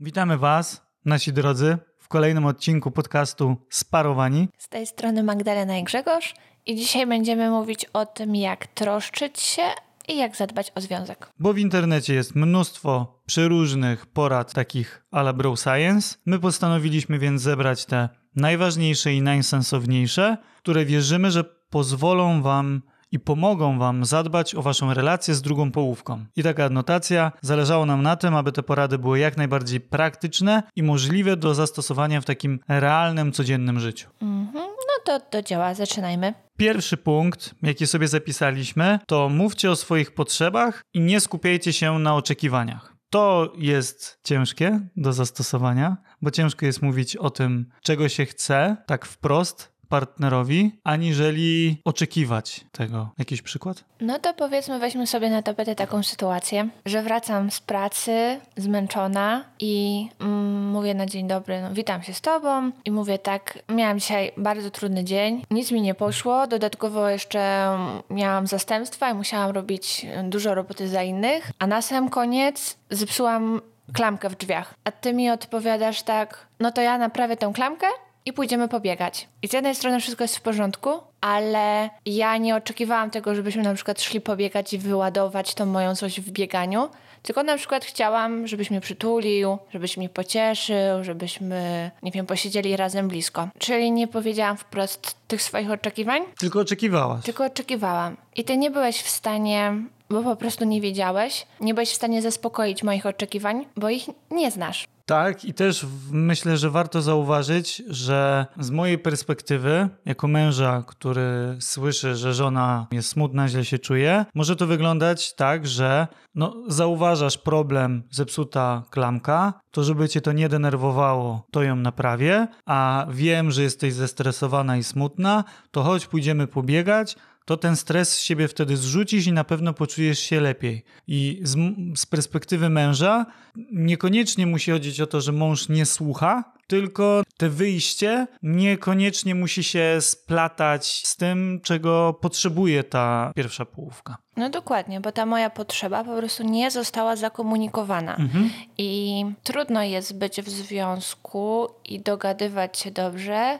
Witamy 0.00 0.38
Was, 0.38 0.86
nasi 1.04 1.32
drodzy, 1.32 1.78
w 1.98 2.08
kolejnym 2.08 2.46
odcinku 2.46 2.90
podcastu 2.90 3.56
Sparowani. 3.70 4.48
Z 4.58 4.68
tej 4.68 4.86
strony 4.86 5.22
Magdalena 5.22 5.78
i 5.78 5.84
Grzegorz 5.84 6.34
i 6.66 6.76
dzisiaj 6.76 7.06
będziemy 7.06 7.50
mówić 7.50 7.84
o 7.84 8.06
tym, 8.06 8.36
jak 8.36 8.66
troszczyć 8.66 9.40
się 9.40 9.62
i 10.08 10.16
jak 10.16 10.36
zadbać 10.36 10.72
o 10.74 10.80
związek. 10.80 11.32
Bo 11.38 11.52
w 11.52 11.58
internecie 11.58 12.14
jest 12.14 12.34
mnóstwo 12.34 13.20
przeróżnych 13.26 14.06
porad 14.06 14.52
takich 14.52 15.04
a 15.10 15.20
la 15.20 15.32
bro 15.32 15.56
science. 15.56 16.16
My 16.26 16.38
postanowiliśmy 16.38 17.18
więc 17.18 17.42
zebrać 17.42 17.84
te 17.84 18.08
najważniejsze 18.36 19.14
i 19.14 19.22
najsensowniejsze, 19.22 20.36
które 20.58 20.84
wierzymy, 20.84 21.30
że 21.30 21.44
pozwolą 21.70 22.42
Wam 22.42 22.82
i 23.12 23.18
pomogą 23.18 23.78
Wam 23.78 24.04
zadbać 24.04 24.54
o 24.54 24.62
Waszą 24.62 24.94
relację 24.94 25.34
z 25.34 25.42
drugą 25.42 25.72
połówką. 25.72 26.24
I 26.36 26.42
taka 26.42 26.64
adnotacja, 26.64 27.32
zależało 27.40 27.86
nam 27.86 28.02
na 28.02 28.16
tym, 28.16 28.34
aby 28.34 28.52
te 28.52 28.62
porady 28.62 28.98
były 28.98 29.18
jak 29.18 29.36
najbardziej 29.36 29.80
praktyczne 29.80 30.62
i 30.76 30.82
możliwe 30.82 31.36
do 31.36 31.54
zastosowania 31.54 32.20
w 32.20 32.24
takim 32.24 32.60
realnym, 32.68 33.32
codziennym 33.32 33.80
życiu. 33.80 34.08
Mhm. 34.22 34.64
No 34.64 35.04
to 35.04 35.20
do 35.32 35.42
dzieła, 35.42 35.74
zaczynajmy. 35.74 36.34
Pierwszy 36.56 36.96
punkt, 36.96 37.54
jaki 37.62 37.86
sobie 37.86 38.08
zapisaliśmy, 38.08 38.98
to 39.06 39.28
mówcie 39.28 39.70
o 39.70 39.76
swoich 39.76 40.14
potrzebach 40.14 40.82
i 40.94 41.00
nie 41.00 41.20
skupiajcie 41.20 41.72
się 41.72 41.98
na 41.98 42.14
oczekiwaniach. 42.14 42.98
To 43.10 43.52
jest 43.58 44.18
ciężkie 44.24 44.80
do 44.96 45.12
zastosowania, 45.12 45.96
bo 46.22 46.30
ciężko 46.30 46.66
jest 46.66 46.82
mówić 46.82 47.16
o 47.16 47.30
tym, 47.30 47.66
czego 47.82 48.08
się 48.08 48.26
chce, 48.26 48.76
tak 48.86 49.06
wprost, 49.06 49.77
partnerowi, 49.88 50.72
aniżeli 50.84 51.76
oczekiwać 51.84 52.64
tego. 52.72 53.08
Jakiś 53.18 53.42
przykład? 53.42 53.84
No 54.00 54.18
to 54.18 54.34
powiedzmy, 54.34 54.78
weźmy 54.78 55.06
sobie 55.06 55.30
na 55.30 55.42
tapetę 55.42 55.74
taką 55.74 56.02
sytuację, 56.02 56.68
że 56.86 57.02
wracam 57.02 57.50
z 57.50 57.60
pracy 57.60 58.40
zmęczona 58.56 59.44
i 59.58 60.06
mm, 60.20 60.68
mówię 60.70 60.94
na 60.94 61.06
dzień 61.06 61.28
dobry, 61.28 61.62
no, 61.62 61.74
witam 61.74 62.02
się 62.02 62.14
z 62.14 62.20
tobą 62.20 62.70
i 62.84 62.90
mówię 62.90 63.18
tak, 63.18 63.58
miałam 63.68 63.98
dzisiaj 63.98 64.32
bardzo 64.36 64.70
trudny 64.70 65.04
dzień, 65.04 65.42
nic 65.50 65.72
mi 65.72 65.82
nie 65.82 65.94
poszło, 65.94 66.46
dodatkowo 66.46 67.08
jeszcze 67.08 67.70
miałam 68.10 68.46
zastępstwa 68.46 69.10
i 69.10 69.14
musiałam 69.14 69.50
robić 69.50 70.06
dużo 70.24 70.54
roboty 70.54 70.88
za 70.88 71.02
innych, 71.02 71.50
a 71.58 71.66
na 71.66 71.82
sam 71.82 72.08
koniec 72.08 72.76
zepsułam 72.90 73.60
klamkę 73.92 74.28
w 74.28 74.36
drzwiach. 74.36 74.74
A 74.84 74.92
ty 74.92 75.12
mi 75.12 75.30
odpowiadasz 75.30 76.02
tak, 76.02 76.46
no 76.60 76.72
to 76.72 76.80
ja 76.80 76.98
naprawię 76.98 77.36
tę 77.36 77.52
klamkę 77.54 77.86
i 78.28 78.32
pójdziemy 78.32 78.68
pobiegać. 78.68 79.28
I 79.42 79.48
z 79.48 79.52
jednej 79.52 79.74
strony 79.74 80.00
wszystko 80.00 80.24
jest 80.24 80.36
w 80.36 80.40
porządku, 80.40 80.90
ale 81.20 81.90
ja 82.06 82.36
nie 82.36 82.56
oczekiwałam 82.56 83.10
tego, 83.10 83.34
żebyśmy 83.34 83.62
na 83.62 83.74
przykład 83.74 84.02
szli 84.02 84.20
pobiegać 84.20 84.72
i 84.72 84.78
wyładować 84.78 85.54
tą 85.54 85.66
moją 85.66 85.96
coś 85.96 86.20
w 86.20 86.30
bieganiu, 86.30 86.88
tylko 87.22 87.42
na 87.42 87.56
przykład 87.56 87.84
chciałam, 87.84 88.46
żebyś 88.46 88.70
mnie 88.70 88.80
przytulił, 88.80 89.58
żebyś 89.72 89.96
mnie 89.96 90.08
pocieszył, 90.08 91.04
żebyśmy, 91.04 91.90
nie 92.02 92.10
wiem, 92.10 92.26
posiedzieli 92.26 92.76
razem 92.76 93.08
blisko. 93.08 93.48
Czyli 93.58 93.92
nie 93.92 94.08
powiedziałam 94.08 94.56
wprost 94.56 95.16
tych 95.28 95.42
swoich 95.42 95.70
oczekiwań. 95.70 96.22
Tylko 96.38 96.60
oczekiwałaś. 96.60 97.24
Tylko 97.24 97.44
oczekiwałam. 97.44 98.16
I 98.36 98.44
ty 98.44 98.56
nie 98.56 98.70
byłeś 98.70 99.02
w 99.02 99.08
stanie 99.08 99.74
bo 100.10 100.22
po 100.22 100.36
prostu 100.36 100.64
nie 100.64 100.80
wiedziałeś, 100.80 101.46
nie 101.60 101.74
byłeś 101.74 101.90
w 101.90 101.94
stanie 101.94 102.22
zaspokoić 102.22 102.82
moich 102.82 103.06
oczekiwań, 103.06 103.66
bo 103.76 103.90
ich 103.90 104.06
nie 104.30 104.50
znasz. 104.50 104.86
Tak, 105.08 105.44
i 105.44 105.54
też 105.54 105.86
myślę, 106.12 106.56
że 106.56 106.70
warto 106.70 107.02
zauważyć, 107.02 107.82
że 107.86 108.46
z 108.60 108.70
mojej 108.70 108.98
perspektywy, 108.98 109.88
jako 110.04 110.28
męża, 110.28 110.82
który 110.86 111.56
słyszy, 111.60 112.16
że 112.16 112.34
żona 112.34 112.86
jest 112.92 113.08
smutna, 113.08 113.48
źle 113.48 113.64
się 113.64 113.78
czuje, 113.78 114.24
może 114.34 114.56
to 114.56 114.66
wyglądać 114.66 115.34
tak, 115.34 115.66
że 115.66 116.06
no, 116.34 116.56
zauważasz 116.66 117.38
problem, 117.38 118.02
zepsuta 118.10 118.82
klamka, 118.90 119.52
to 119.70 119.84
żeby 119.84 120.08
cię 120.08 120.20
to 120.20 120.32
nie 120.32 120.48
denerwowało, 120.48 121.46
to 121.50 121.62
ją 121.62 121.76
naprawię, 121.76 122.46
a 122.66 123.06
wiem, 123.10 123.50
że 123.50 123.62
jesteś 123.62 123.94
zestresowana 123.94 124.76
i 124.76 124.84
smutna, 124.84 125.44
to 125.70 125.82
chodź 125.82 126.06
pójdziemy 126.06 126.46
pobiegać, 126.46 127.16
to 127.48 127.56
ten 127.56 127.76
stres 127.76 128.14
z 128.14 128.20
siebie 128.20 128.48
wtedy 128.48 128.76
zrzucisz 128.76 129.26
i 129.26 129.32
na 129.32 129.44
pewno 129.44 129.72
poczujesz 129.72 130.18
się 130.18 130.40
lepiej. 130.40 130.84
I 131.06 131.40
z, 131.42 131.56
z, 131.98 132.06
perspektywy 132.06 132.68
męża 132.68 133.26
niekoniecznie 133.72 134.46
musi 134.46 134.70
chodzić 134.70 135.00
o 135.00 135.06
to, 135.06 135.20
że 135.20 135.32
mąż 135.32 135.68
nie 135.68 135.86
słucha, 135.86 136.52
tylko 136.66 137.22
te 137.36 137.48
wyjście 137.48 138.26
niekoniecznie 138.42 139.34
musi 139.34 139.64
się 139.64 139.96
splatać 140.00 141.06
z 141.06 141.16
tym, 141.16 141.60
czego 141.62 142.18
potrzebuje 142.20 142.84
ta 142.84 143.32
pierwsza 143.36 143.64
połówka. 143.64 144.16
No 144.36 144.50
dokładnie, 144.50 145.00
bo 145.00 145.12
ta 145.12 145.26
moja 145.26 145.50
potrzeba 145.50 146.04
po 146.04 146.16
prostu 146.16 146.42
nie 146.42 146.70
została 146.70 147.16
zakomunikowana. 147.16 148.16
Mhm. 148.16 148.50
I 148.78 149.24
trudno 149.42 149.82
jest 149.82 150.18
być 150.18 150.42
w 150.42 150.48
związku 150.48 151.68
i 151.84 152.00
dogadywać 152.00 152.78
się 152.78 152.90
dobrze, 152.90 153.58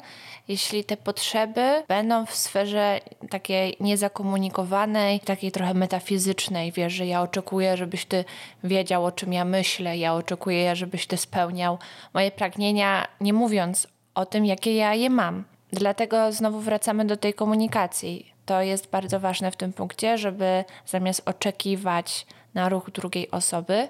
jeśli 0.48 0.84
te 0.84 0.96
potrzeby 0.96 1.82
będą 1.88 2.26
w 2.26 2.34
sferze 2.34 3.00
takiej 3.30 3.76
niezakomunikowanej, 3.80 5.20
takiej 5.20 5.52
trochę 5.52 5.74
metafizycznej. 5.74 6.72
Wiesz, 6.72 6.92
że 6.92 7.06
ja 7.06 7.22
oczekuję, 7.22 7.76
żebyś 7.76 8.04
ty 8.04 8.24
wiedział, 8.64 9.04
o 9.04 9.12
czym 9.12 9.32
ja 9.32 9.44
myślę, 9.44 9.98
ja 9.98 10.14
oczekuję, 10.14 10.76
żebyś 10.76 11.06
ty 11.06 11.16
spełniał 11.16 11.78
moje 12.14 12.30
pragnienia, 12.30 13.08
nie 13.20 13.32
mówiąc 13.32 13.86
o 14.14 14.26
tym, 14.26 14.46
jakie 14.46 14.74
ja 14.74 14.94
je 14.94 15.10
mam. 15.10 15.44
Dlatego 15.72 16.32
znowu 16.32 16.60
wracamy 16.60 17.04
do 17.04 17.16
tej 17.16 17.34
komunikacji. 17.34 18.32
To 18.46 18.62
jest 18.62 18.90
bardzo 18.90 19.20
ważne 19.20 19.50
w 19.50 19.56
tym 19.56 19.72
punkcie, 19.72 20.18
żeby 20.18 20.64
zamiast 20.86 21.28
oczekiwać 21.28 22.26
na 22.54 22.68
ruch 22.68 22.90
drugiej 22.90 23.30
osoby, 23.30 23.88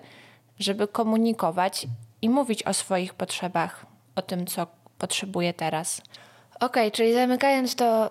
żeby 0.59 0.89
komunikować 0.89 1.87
i 2.23 2.29
mówić 2.31 2.63
o 2.63 2.75
swoich 2.75 3.15
potrzebach, 3.15 3.87
o 4.17 4.23
tym, 4.23 4.47
co 4.47 4.67
potrzebuje 4.99 5.55
teraz. 5.55 6.03
Okej, 6.61 6.67
okay, 6.67 6.91
czyli 6.91 7.15
zamykając 7.15 7.75
to 7.75 8.11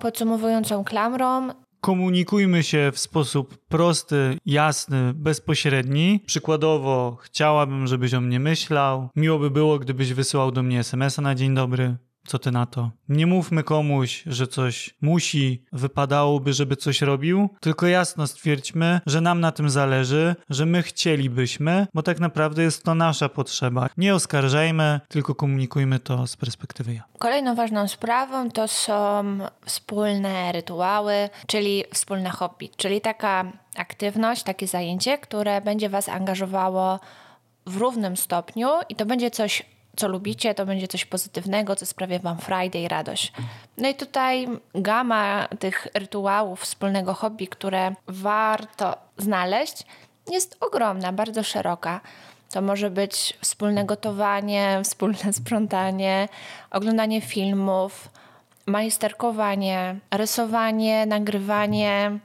podsumowującą 0.00 0.84
klamrą, 0.84 1.48
Komunikujmy 1.80 2.62
się 2.62 2.90
w 2.92 2.98
sposób 2.98 3.58
prosty, 3.68 4.38
jasny, 4.46 5.12
bezpośredni. 5.14 6.20
Przykładowo, 6.26 7.16
chciałabym, 7.20 7.86
żebyś 7.86 8.14
o 8.14 8.20
mnie 8.20 8.40
myślał. 8.40 9.08
Miło 9.16 9.38
by 9.38 9.50
było, 9.50 9.78
gdybyś 9.78 10.12
wysyłał 10.12 10.52
do 10.52 10.62
mnie 10.62 10.78
SMS-a 10.78 11.22
na 11.22 11.34
dzień 11.34 11.54
dobry. 11.54 11.96
Co 12.28 12.38
ty 12.38 12.50
na 12.50 12.66
to? 12.66 12.90
Nie 13.08 13.26
mówmy 13.26 13.62
komuś, 13.62 14.22
że 14.26 14.46
coś 14.46 14.94
musi, 15.00 15.64
wypadałoby, 15.72 16.52
żeby 16.52 16.76
coś 16.76 17.02
robił, 17.02 17.48
tylko 17.60 17.86
jasno 17.86 18.26
stwierdźmy, 18.26 19.00
że 19.06 19.20
nam 19.20 19.40
na 19.40 19.52
tym 19.52 19.70
zależy, 19.70 20.36
że 20.50 20.66
my 20.66 20.82
chcielibyśmy, 20.82 21.86
bo 21.94 22.02
tak 22.02 22.20
naprawdę 22.20 22.62
jest 22.62 22.84
to 22.84 22.94
nasza 22.94 23.28
potrzeba. 23.28 23.88
Nie 23.96 24.14
oskarżajmy, 24.14 25.00
tylko 25.08 25.34
komunikujmy 25.34 25.98
to 25.98 26.26
z 26.26 26.36
perspektywy 26.36 26.94
ja. 26.94 27.04
Kolejną 27.18 27.54
ważną 27.54 27.88
sprawą 27.88 28.50
to 28.50 28.68
są 28.68 29.38
wspólne 29.66 30.52
rytuały, 30.52 31.28
czyli 31.46 31.84
wspólne 31.94 32.30
hobby, 32.30 32.70
czyli 32.76 33.00
taka 33.00 33.52
aktywność, 33.76 34.42
takie 34.42 34.66
zajęcie, 34.66 35.18
które 35.18 35.60
będzie 35.60 35.88
Was 35.88 36.08
angażowało 36.08 37.00
w 37.66 37.76
równym 37.76 38.16
stopniu 38.16 38.68
i 38.88 38.94
to 38.94 39.06
będzie 39.06 39.30
coś 39.30 39.77
co 39.98 40.08
lubicie, 40.08 40.54
to 40.54 40.66
będzie 40.66 40.88
coś 40.88 41.04
pozytywnego, 41.04 41.76
co 41.76 41.86
sprawia 41.86 42.18
Wam 42.18 42.38
i 42.74 42.88
radość. 42.88 43.32
No 43.76 43.88
i 43.88 43.94
tutaj 43.94 44.48
gama 44.74 45.48
tych 45.58 45.86
rytuałów 45.94 46.60
wspólnego 46.60 47.14
hobby, 47.14 47.48
które 47.48 47.94
warto 48.06 48.94
znaleźć, 49.16 49.86
jest 50.30 50.56
ogromna, 50.60 51.12
bardzo 51.12 51.42
szeroka. 51.42 52.00
To 52.50 52.60
może 52.62 52.90
być 52.90 53.38
wspólne 53.40 53.84
gotowanie, 53.84 54.78
wspólne 54.84 55.32
sprzątanie, 55.32 56.28
oglądanie 56.70 57.20
filmów, 57.20 58.08
majsterkowanie, 58.66 59.98
rysowanie, 60.10 61.06
nagrywanie, 61.06 62.18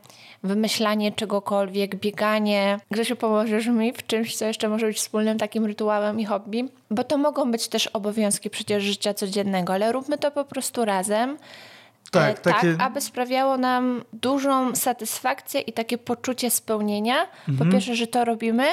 wymyślanie 0.44 1.12
czegokolwiek, 1.12 1.96
bieganie. 1.96 2.80
Grzesiu, 2.92 3.16
pomożesz 3.16 3.68
mi 3.68 3.94
w 3.94 4.08
czymś, 4.08 4.36
co 4.36 4.46
jeszcze 4.46 4.70
może 4.70 4.86
być 4.86 4.98
wspólnym 4.98 5.38
takim 5.38 5.66
rytuałem 5.66 6.20
i 6.20 6.26
hobby? 6.26 6.70
Bo 6.92 7.04
to 7.04 7.18
mogą 7.18 7.52
być 7.52 7.68
też 7.68 7.88
obowiązki 7.88 8.50
przecież 8.50 8.84
życia 8.84 9.14
codziennego, 9.14 9.74
ale 9.74 9.92
róbmy 9.92 10.18
to 10.18 10.32
po 10.32 10.46
prostu 10.46 10.86
razem. 10.86 11.38
Tak, 12.12 12.40
e, 12.40 12.42
tak 12.42 12.56
takie... 12.56 12.76
aby 12.80 13.02
sprawiało 13.02 13.58
nam 13.58 14.04
dużą 14.14 14.76
satysfakcję 14.76 15.62
i 15.62 15.74
takie 15.74 15.98
poczucie 15.98 16.50
spełnienia. 16.52 17.16
Mhm. 17.50 17.58
Po 17.58 17.74
pierwsze, 17.74 17.96
że 17.96 18.08
to 18.08 18.26
robimy, 18.26 18.66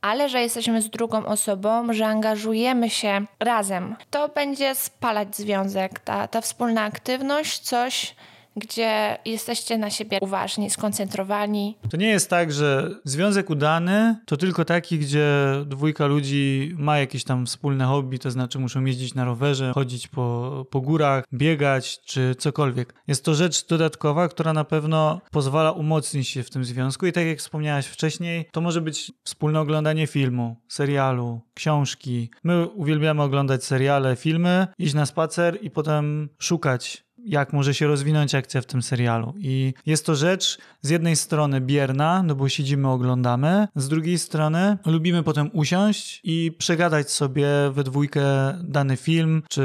ale 0.00 0.28
że 0.28 0.40
jesteśmy 0.40 0.82
z 0.82 0.90
drugą 0.90 1.26
osobą, 1.26 1.92
że 1.92 2.06
angażujemy 2.06 2.90
się 2.90 3.26
razem. 3.40 3.96
To 4.10 4.28
będzie 4.28 4.74
spalać 4.74 5.36
związek, 5.36 5.98
ta, 6.00 6.28
ta 6.28 6.40
wspólna 6.40 6.82
aktywność, 6.82 7.58
coś, 7.58 8.14
gdzie 8.56 9.18
jesteście 9.24 9.78
na 9.78 9.90
siebie 9.90 10.18
uważni, 10.20 10.70
skoncentrowani. 10.70 11.78
To 11.90 11.96
nie 11.96 12.08
jest 12.08 12.30
tak, 12.30 12.52
że 12.52 12.90
związek 13.04 13.50
udany 13.50 14.16
to 14.26 14.36
tylko 14.36 14.64
taki, 14.64 14.98
gdzie 14.98 15.28
dwójka 15.66 16.06
ludzi 16.06 16.74
ma 16.78 16.98
jakieś 16.98 17.24
tam 17.24 17.46
wspólne 17.46 17.84
hobby, 17.84 18.18
to 18.18 18.30
znaczy 18.30 18.58
muszą 18.58 18.84
jeździć 18.84 19.14
na 19.14 19.24
rowerze, 19.24 19.72
chodzić 19.74 20.08
po, 20.08 20.66
po 20.70 20.80
górach, 20.80 21.24
biegać 21.32 22.00
czy 22.00 22.34
cokolwiek. 22.34 22.94
Jest 23.06 23.24
to 23.24 23.34
rzecz 23.34 23.66
dodatkowa, 23.66 24.28
która 24.28 24.52
na 24.52 24.64
pewno 24.64 25.20
pozwala 25.30 25.72
umocnić 25.72 26.28
się 26.28 26.42
w 26.42 26.50
tym 26.50 26.64
związku 26.64 27.06
i 27.06 27.12
tak 27.12 27.26
jak 27.26 27.38
wspomniałaś 27.38 27.86
wcześniej, 27.86 28.48
to 28.52 28.60
może 28.60 28.80
być 28.80 29.12
wspólne 29.24 29.60
oglądanie 29.60 30.06
filmu, 30.06 30.56
serialu, 30.68 31.40
książki. 31.54 32.30
My 32.44 32.68
uwielbiamy 32.68 33.22
oglądać 33.22 33.64
seriale, 33.64 34.16
filmy, 34.16 34.66
iść 34.78 34.94
na 34.94 35.06
spacer 35.06 35.58
i 35.62 35.70
potem 35.70 36.28
szukać 36.38 37.03
jak 37.24 37.52
może 37.52 37.74
się 37.74 37.86
rozwinąć 37.86 38.34
akcja 38.34 38.60
w 38.60 38.66
tym 38.66 38.82
serialu. 38.82 39.34
I 39.38 39.74
jest 39.86 40.06
to 40.06 40.14
rzecz 40.14 40.58
z 40.82 40.90
jednej 40.90 41.16
strony 41.16 41.60
bierna, 41.60 42.22
no 42.22 42.34
bo 42.34 42.48
siedzimy, 42.48 42.88
oglądamy, 42.88 43.68
z 43.76 43.88
drugiej 43.88 44.18
strony 44.18 44.78
lubimy 44.86 45.22
potem 45.22 45.50
usiąść 45.52 46.20
i 46.24 46.52
przegadać 46.58 47.10
sobie 47.10 47.46
we 47.72 47.84
dwójkę 47.84 48.24
dany 48.62 48.96
film, 48.96 49.42
czy 49.48 49.64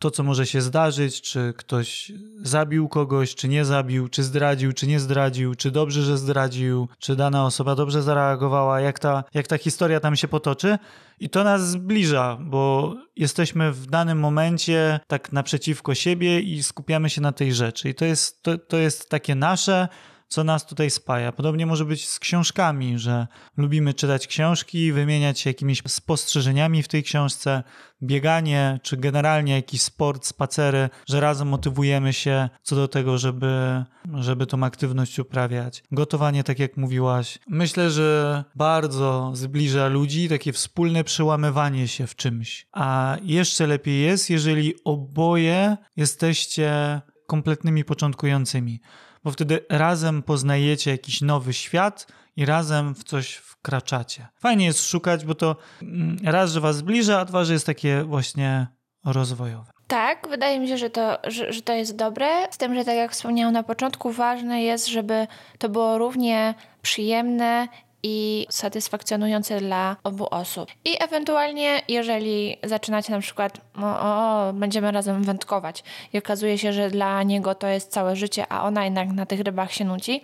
to, 0.00 0.10
co 0.10 0.22
może 0.22 0.46
się 0.46 0.60
zdarzyć, 0.60 1.20
czy 1.20 1.54
ktoś 1.56 2.12
zabił 2.42 2.88
kogoś, 2.88 3.34
czy 3.34 3.48
nie 3.48 3.64
zabił, 3.64 4.08
czy 4.08 4.22
zdradził, 4.22 4.72
czy 4.72 4.86
nie 4.86 5.00
zdradził, 5.00 5.54
czy 5.54 5.70
dobrze, 5.70 6.02
że 6.02 6.18
zdradził, 6.18 6.88
czy 6.98 7.16
dana 7.16 7.46
osoba 7.46 7.74
dobrze 7.74 8.02
zareagowała, 8.02 8.80
jak 8.80 8.98
ta, 8.98 9.24
jak 9.34 9.46
ta 9.46 9.58
historia 9.58 10.00
tam 10.00 10.16
się 10.16 10.28
potoczy. 10.28 10.78
I 11.20 11.28
to 11.28 11.44
nas 11.44 11.70
zbliża, 11.70 12.38
bo 12.40 12.94
jesteśmy 13.16 13.72
w 13.72 13.86
danym 13.86 14.18
momencie 14.18 15.00
tak 15.06 15.32
naprzeciwko 15.32 15.94
siebie 15.94 16.40
i 16.40 16.62
skupiamy 16.62 16.91
się 17.10 17.20
na 17.20 17.32
tej 17.32 17.54
rzeczy. 17.54 17.88
I 17.88 17.94
to 17.94 18.04
jest, 18.04 18.42
to, 18.42 18.58
to 18.58 18.76
jest 18.76 19.10
takie 19.10 19.34
nasze, 19.34 19.88
co 20.32 20.44
nas 20.44 20.66
tutaj 20.66 20.90
spaja. 20.90 21.32
Podobnie 21.32 21.66
może 21.66 21.84
być 21.84 22.08
z 22.08 22.18
książkami, 22.18 22.98
że 22.98 23.26
lubimy 23.56 23.94
czytać 23.94 24.26
książki, 24.26 24.92
wymieniać 24.92 25.40
się 25.40 25.50
jakimiś 25.50 25.82
spostrzeżeniami 25.86 26.82
w 26.82 26.88
tej 26.88 27.02
książce, 27.02 27.62
bieganie, 28.02 28.80
czy 28.82 28.96
generalnie 28.96 29.54
jakiś 29.54 29.82
sport, 29.82 30.26
spacery, 30.26 30.90
że 31.08 31.20
razem 31.20 31.48
motywujemy 31.48 32.12
się 32.12 32.48
co 32.62 32.76
do 32.76 32.88
tego, 32.88 33.18
żeby, 33.18 33.84
żeby 34.14 34.46
tą 34.46 34.64
aktywność 34.64 35.18
uprawiać. 35.18 35.82
Gotowanie, 35.92 36.44
tak 36.44 36.58
jak 36.58 36.76
mówiłaś. 36.76 37.38
Myślę, 37.48 37.90
że 37.90 38.44
bardzo 38.54 39.30
zbliża 39.34 39.88
ludzi 39.88 40.28
takie 40.28 40.52
wspólne 40.52 41.04
przełamywanie 41.04 41.88
się 41.88 42.06
w 42.06 42.16
czymś. 42.16 42.66
A 42.72 43.16
jeszcze 43.22 43.66
lepiej 43.66 44.02
jest, 44.02 44.30
jeżeli 44.30 44.74
oboje 44.84 45.76
jesteście 45.96 47.00
kompletnymi 47.26 47.84
początkującymi 47.84 48.80
bo 49.24 49.30
wtedy 49.30 49.66
razem 49.68 50.22
poznajecie 50.22 50.90
jakiś 50.90 51.20
nowy 51.20 51.52
świat 51.52 52.06
i 52.36 52.44
razem 52.44 52.94
w 52.94 53.04
coś 53.04 53.34
wkraczacie. 53.34 54.28
Fajnie 54.40 54.64
jest 54.64 54.86
szukać, 54.86 55.24
bo 55.24 55.34
to 55.34 55.56
mm, 55.82 56.16
raz, 56.24 56.52
że 56.52 56.60
was 56.60 56.76
zbliża, 56.76 57.20
a 57.20 57.24
dwa, 57.24 57.44
że 57.44 57.52
jest 57.52 57.66
takie 57.66 58.04
właśnie 58.04 58.66
rozwojowe. 59.04 59.72
Tak, 59.86 60.28
wydaje 60.28 60.60
mi 60.60 60.68
się, 60.68 60.78
że 60.78 60.90
to, 60.90 61.18
że, 61.24 61.52
że 61.52 61.62
to 61.62 61.72
jest 61.72 61.96
dobre. 61.96 62.26
Z 62.50 62.58
tym, 62.58 62.74
że 62.74 62.84
tak 62.84 62.96
jak 62.96 63.12
wspomniałam 63.12 63.52
na 63.52 63.62
początku, 63.62 64.12
ważne 64.12 64.62
jest, 64.62 64.88
żeby 64.88 65.26
to 65.58 65.68
było 65.68 65.98
równie 65.98 66.54
przyjemne 66.82 67.68
i 68.02 68.46
satysfakcjonujące 68.50 69.60
dla 69.60 69.96
obu 70.04 70.26
osób. 70.30 70.70
I 70.84 70.96
ewentualnie, 71.00 71.82
jeżeli 71.88 72.56
zaczynacie 72.62 73.12
na 73.12 73.20
przykład, 73.20 73.60
o, 73.82 74.00
o, 74.00 74.52
będziemy 74.52 74.92
razem 74.92 75.22
wędkować 75.22 75.84
i 76.12 76.18
okazuje 76.18 76.58
się, 76.58 76.72
że 76.72 76.90
dla 76.90 77.22
niego 77.22 77.54
to 77.54 77.66
jest 77.66 77.90
całe 77.90 78.16
życie, 78.16 78.46
a 78.48 78.62
ona 78.62 78.84
jednak 78.84 79.08
na 79.08 79.26
tych 79.26 79.40
rybach 79.40 79.72
się 79.72 79.84
nudzi, 79.84 80.22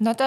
no 0.00 0.14
to 0.14 0.24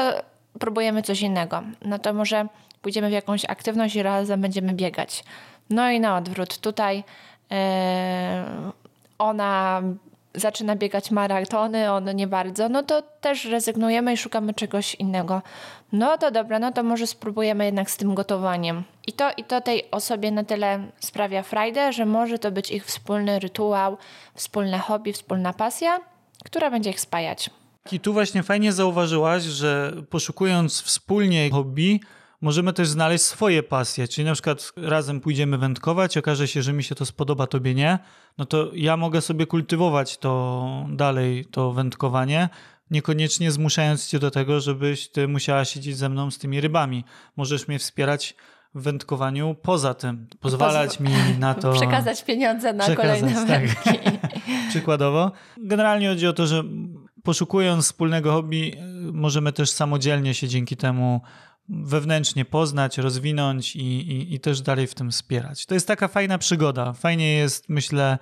próbujemy 0.59 1.01
coś 1.01 1.21
innego. 1.21 1.63
No 1.85 1.99
to 1.99 2.13
może 2.13 2.47
pójdziemy 2.81 3.09
w 3.09 3.11
jakąś 3.11 3.45
aktywność 3.45 3.95
i 3.95 4.03
razem 4.03 4.41
będziemy 4.41 4.73
biegać. 4.73 5.23
No 5.69 5.91
i 5.91 5.99
na 5.99 6.17
odwrót. 6.17 6.57
Tutaj 6.57 7.03
yy, 7.49 7.57
ona 9.17 9.81
zaczyna 10.35 10.75
biegać 10.75 11.11
maratony, 11.11 11.91
on 11.91 12.15
nie 12.15 12.27
bardzo, 12.27 12.69
no 12.69 12.83
to 12.83 13.01
też 13.01 13.45
rezygnujemy 13.45 14.13
i 14.13 14.17
szukamy 14.17 14.53
czegoś 14.53 14.95
innego. 14.95 15.41
No 15.91 16.17
to 16.17 16.31
dobra, 16.31 16.59
no 16.59 16.71
to 16.71 16.83
może 16.83 17.07
spróbujemy 17.07 17.65
jednak 17.65 17.91
z 17.91 17.97
tym 17.97 18.15
gotowaniem. 18.15 18.83
I 19.07 19.13
to, 19.13 19.31
i 19.37 19.43
to 19.43 19.61
tej 19.61 19.91
osobie 19.91 20.31
na 20.31 20.43
tyle 20.43 20.79
sprawia 20.99 21.43
frajdę, 21.43 21.93
że 21.93 22.05
może 22.05 22.39
to 22.39 22.51
być 22.51 22.71
ich 22.71 22.85
wspólny 22.85 23.39
rytuał, 23.39 23.97
wspólne 24.35 24.79
hobby, 24.79 25.13
wspólna 25.13 25.53
pasja, 25.53 25.99
która 26.45 26.71
będzie 26.71 26.89
ich 26.89 26.99
spajać. 26.99 27.49
I 27.91 27.99
tu 27.99 28.13
właśnie 28.13 28.43
fajnie 28.43 28.73
zauważyłaś, 28.73 29.43
że 29.43 29.93
poszukując 30.09 30.81
wspólnie 30.81 31.49
hobby, 31.49 32.01
możemy 32.41 32.73
też 32.73 32.87
znaleźć 32.87 33.23
swoje 33.23 33.63
pasje, 33.63 34.07
czyli 34.07 34.25
na 34.25 34.33
przykład 34.33 34.71
razem 34.77 35.21
pójdziemy 35.21 35.57
wędkować, 35.57 36.17
okaże 36.17 36.47
się, 36.47 36.61
że 36.61 36.73
mi 36.73 36.83
się 36.83 36.95
to 36.95 37.05
spodoba, 37.05 37.47
tobie 37.47 37.75
nie, 37.75 37.99
no 38.37 38.45
to 38.45 38.71
ja 38.73 38.97
mogę 38.97 39.21
sobie 39.21 39.45
kultywować 39.45 40.17
to 40.17 40.85
dalej, 40.89 41.45
to 41.45 41.71
wędkowanie, 41.71 42.49
niekoniecznie 42.91 43.51
zmuszając 43.51 44.07
cię 44.07 44.19
do 44.19 44.31
tego, 44.31 44.59
żebyś 44.59 45.09
ty 45.09 45.27
musiała 45.27 45.65
siedzieć 45.65 45.97
ze 45.97 46.09
mną 46.09 46.31
z 46.31 46.37
tymi 46.37 46.61
rybami. 46.61 47.03
Możesz 47.37 47.67
mnie 47.67 47.79
wspierać 47.79 48.35
w 48.75 48.81
wędkowaniu 48.83 49.55
poza 49.61 49.93
tym, 49.93 50.27
pozwalać 50.39 50.97
Pozw 50.97 50.99
mi 50.99 51.39
na 51.39 51.53
to... 51.61 51.73
Przekazać 51.73 52.23
pieniądze 52.23 52.73
na 52.73 52.83
przekazać, 52.83 53.19
kolejne 53.19 53.47
tak. 53.47 53.67
wędki. 53.67 54.19
Przykładowo. 54.69 55.31
Generalnie 55.57 56.09
chodzi 56.09 56.27
o 56.27 56.33
to, 56.33 56.47
że 56.47 56.63
poszukując 57.23 57.85
wspólnego 57.85 58.31
hobby, 58.31 58.77
możemy 59.13 59.53
też 59.53 59.71
samodzielnie 59.71 60.33
się 60.33 60.47
dzięki 60.47 60.77
temu 60.77 61.21
wewnętrznie 61.69 62.45
poznać, 62.45 62.97
rozwinąć 62.97 63.75
i, 63.75 63.81
i, 63.81 64.33
i, 64.33 64.39
też 64.39 64.61
dalej 64.61 64.87
w 64.87 64.95
tym 64.95 65.11
wspierać. 65.11 65.65
To 65.65 65.73
jest 65.73 65.87
taka 65.87 66.07
fajna 66.07 66.37
przygoda. 66.37 66.93
Fajnie 66.93 67.33
jest, 67.33 67.69
myślę, 67.69 68.17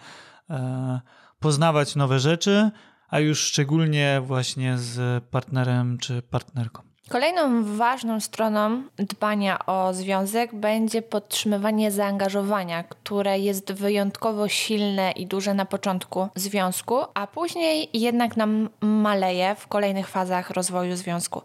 e, 0.49 1.01
poznawać 1.39 1.95
nowe 1.95 2.19
rzeczy, 2.19 2.71
a 3.09 3.19
już 3.19 3.39
szczególnie 3.39 4.21
właśnie 4.25 4.77
z 4.77 5.23
partnerem 5.23 5.97
czy 5.97 6.21
partnerką. 6.21 6.89
Kolejną 7.09 7.63
ważną 7.77 8.19
stroną 8.19 8.83
dbania 8.97 9.65
o 9.65 9.93
związek 9.93 10.55
będzie 10.55 11.01
podtrzymywanie 11.01 11.91
zaangażowania, 11.91 12.83
które 12.83 13.39
jest 13.39 13.71
wyjątkowo 13.71 14.47
silne 14.47 15.11
i 15.11 15.27
duże 15.27 15.53
na 15.53 15.65
początku 15.65 16.27
związku, 16.35 16.97
a 17.13 17.27
później 17.27 17.89
jednak 17.93 18.37
nam 18.37 18.69
maleje 18.81 19.55
w 19.55 19.67
kolejnych 19.67 20.07
fazach 20.07 20.49
rozwoju 20.49 20.95
związku. 20.95 21.41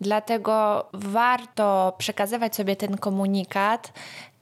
Dlatego 0.00 0.86
warto 0.92 1.94
przekazywać 1.98 2.56
sobie 2.56 2.76
ten 2.76 2.98
komunikat: 2.98 3.92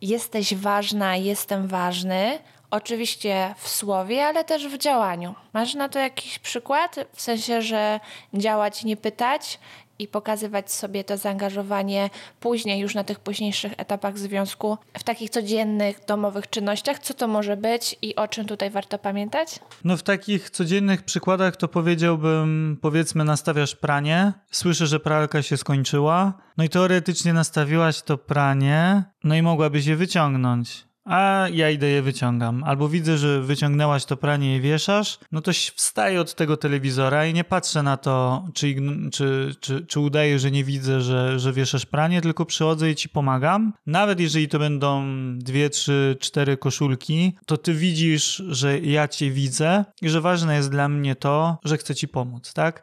jesteś 0.00 0.54
ważna, 0.54 1.16
jestem 1.16 1.68
ważny. 1.68 2.38
Oczywiście 2.70 3.54
w 3.58 3.68
słowie, 3.68 4.26
ale 4.26 4.44
też 4.44 4.68
w 4.68 4.78
działaniu. 4.78 5.34
Masz 5.52 5.74
na 5.74 5.88
to 5.88 5.98
jakiś 5.98 6.38
przykład? 6.38 6.96
W 7.12 7.22
sensie, 7.22 7.62
że 7.62 8.00
działać, 8.34 8.84
nie 8.84 8.96
pytać 8.96 9.58
i 9.98 10.08
pokazywać 10.08 10.72
sobie 10.72 11.04
to 11.04 11.16
zaangażowanie 11.16 12.10
później, 12.40 12.80
już 12.80 12.94
na 12.94 13.04
tych 13.04 13.20
późniejszych 13.20 13.72
etapach 13.76 14.18
związku, 14.18 14.78
w 14.98 15.02
takich 15.02 15.30
codziennych, 15.30 16.00
domowych 16.06 16.50
czynnościach. 16.50 16.98
Co 16.98 17.14
to 17.14 17.28
może 17.28 17.56
być 17.56 17.96
i 18.02 18.16
o 18.16 18.28
czym 18.28 18.46
tutaj 18.46 18.70
warto 18.70 18.98
pamiętać? 18.98 19.58
No 19.84 19.96
w 19.96 20.02
takich 20.02 20.50
codziennych 20.50 21.02
przykładach 21.02 21.56
to 21.56 21.68
powiedziałbym, 21.68 22.78
powiedzmy 22.80 23.24
nastawiasz 23.24 23.76
pranie, 23.76 24.32
słyszę, 24.50 24.86
że 24.86 25.00
pralka 25.00 25.42
się 25.42 25.56
skończyła, 25.56 26.32
no 26.56 26.64
i 26.64 26.68
teoretycznie 26.68 27.32
nastawiłaś 27.32 28.02
to 28.02 28.18
pranie, 28.18 29.04
no 29.24 29.34
i 29.34 29.42
mogłabyś 29.42 29.86
je 29.86 29.96
wyciągnąć 29.96 30.91
a 31.04 31.46
ja 31.52 31.70
idę 31.70 31.88
je 31.88 32.02
wyciągam. 32.02 32.64
Albo 32.64 32.88
widzę, 32.88 33.18
że 33.18 33.42
wyciągnęłaś 33.42 34.04
to 34.04 34.16
pranie 34.16 34.56
i 34.56 34.60
wieszasz, 34.60 35.18
no 35.32 35.40
to 35.40 35.52
wstaję 35.74 36.20
od 36.20 36.34
tego 36.34 36.56
telewizora 36.56 37.26
i 37.26 37.34
nie 37.34 37.44
patrzę 37.44 37.82
na 37.82 37.96
to, 37.96 38.44
czy, 38.54 38.74
czy, 39.12 39.54
czy, 39.60 39.86
czy 39.86 40.00
udaję, 40.00 40.38
że 40.38 40.50
nie 40.50 40.64
widzę, 40.64 41.00
że, 41.00 41.38
że 41.38 41.52
wieszasz 41.52 41.86
pranie, 41.86 42.20
tylko 42.20 42.46
przychodzę 42.46 42.90
i 42.90 42.94
ci 42.94 43.08
pomagam. 43.08 43.72
Nawet 43.86 44.20
jeżeli 44.20 44.48
to 44.48 44.58
będą 44.58 45.04
dwie, 45.38 45.70
trzy, 45.70 46.16
cztery 46.20 46.56
koszulki, 46.56 47.36
to 47.46 47.56
ty 47.56 47.74
widzisz, 47.74 48.42
że 48.48 48.80
ja 48.80 49.08
cię 49.08 49.30
widzę 49.30 49.84
i 50.02 50.08
że 50.08 50.20
ważne 50.20 50.56
jest 50.56 50.70
dla 50.70 50.88
mnie 50.88 51.16
to, 51.16 51.58
że 51.64 51.76
chcę 51.76 51.94
ci 51.94 52.08
pomóc, 52.08 52.52
tak? 52.52 52.82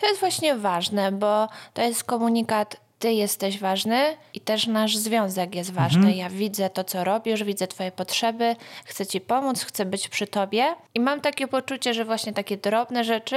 To 0.00 0.06
jest 0.06 0.20
właśnie 0.20 0.56
ważne, 0.56 1.12
bo 1.12 1.48
to 1.72 1.82
jest 1.82 2.04
komunikat 2.04 2.83
ty 2.98 3.12
jesteś 3.12 3.58
ważny 3.58 4.16
i 4.34 4.40
też 4.40 4.66
nasz 4.66 4.96
związek 4.96 5.54
jest 5.54 5.72
ważny. 5.72 5.98
Mhm. 5.98 6.16
Ja 6.16 6.30
widzę 6.30 6.70
to, 6.70 6.84
co 6.84 7.04
robisz, 7.04 7.44
widzę 7.44 7.66
twoje 7.66 7.92
potrzeby, 7.92 8.56
chcę 8.84 9.06
ci 9.06 9.20
pomóc, 9.20 9.64
chcę 9.64 9.84
być 9.84 10.08
przy 10.08 10.26
tobie 10.26 10.74
i 10.94 11.00
mam 11.00 11.20
takie 11.20 11.48
poczucie, 11.48 11.94
że 11.94 12.04
właśnie 12.04 12.32
takie 12.32 12.56
drobne 12.56 13.04
rzeczy, 13.04 13.36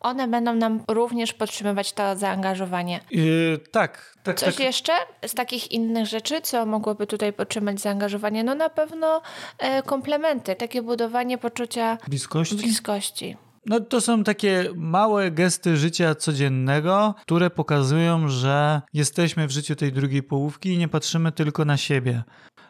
one 0.00 0.28
będą 0.28 0.54
nam 0.54 0.84
również 0.88 1.32
podtrzymywać 1.32 1.92
to 1.92 2.16
zaangażowanie. 2.16 3.00
Yy, 3.10 3.58
tak, 3.70 4.14
tak. 4.22 4.38
Coś 4.38 4.56
tak. 4.56 4.64
jeszcze 4.64 4.92
z 5.26 5.34
takich 5.34 5.72
innych 5.72 6.06
rzeczy, 6.06 6.40
co 6.40 6.66
mogłoby 6.66 7.06
tutaj 7.06 7.32
podtrzymać 7.32 7.80
zaangażowanie? 7.80 8.44
No 8.44 8.54
na 8.54 8.68
pewno 8.68 9.22
e, 9.58 9.82
komplementy, 9.82 10.54
takie 10.54 10.82
budowanie 10.82 11.38
poczucia 11.38 11.98
bliskości. 12.08 12.56
bliskości. 12.56 13.36
No 13.68 13.80
to 13.80 14.00
są 14.00 14.24
takie 14.24 14.70
małe 14.76 15.30
gesty 15.30 15.76
życia 15.76 16.14
codziennego, 16.14 17.14
które 17.22 17.50
pokazują, 17.50 18.28
że 18.28 18.82
jesteśmy 18.94 19.46
w 19.46 19.50
życiu 19.50 19.76
tej 19.76 19.92
drugiej 19.92 20.22
połówki 20.22 20.68
i 20.68 20.78
nie 20.78 20.88
patrzymy 20.88 21.32
tylko 21.32 21.64
na 21.64 21.76
siebie. 21.76 22.22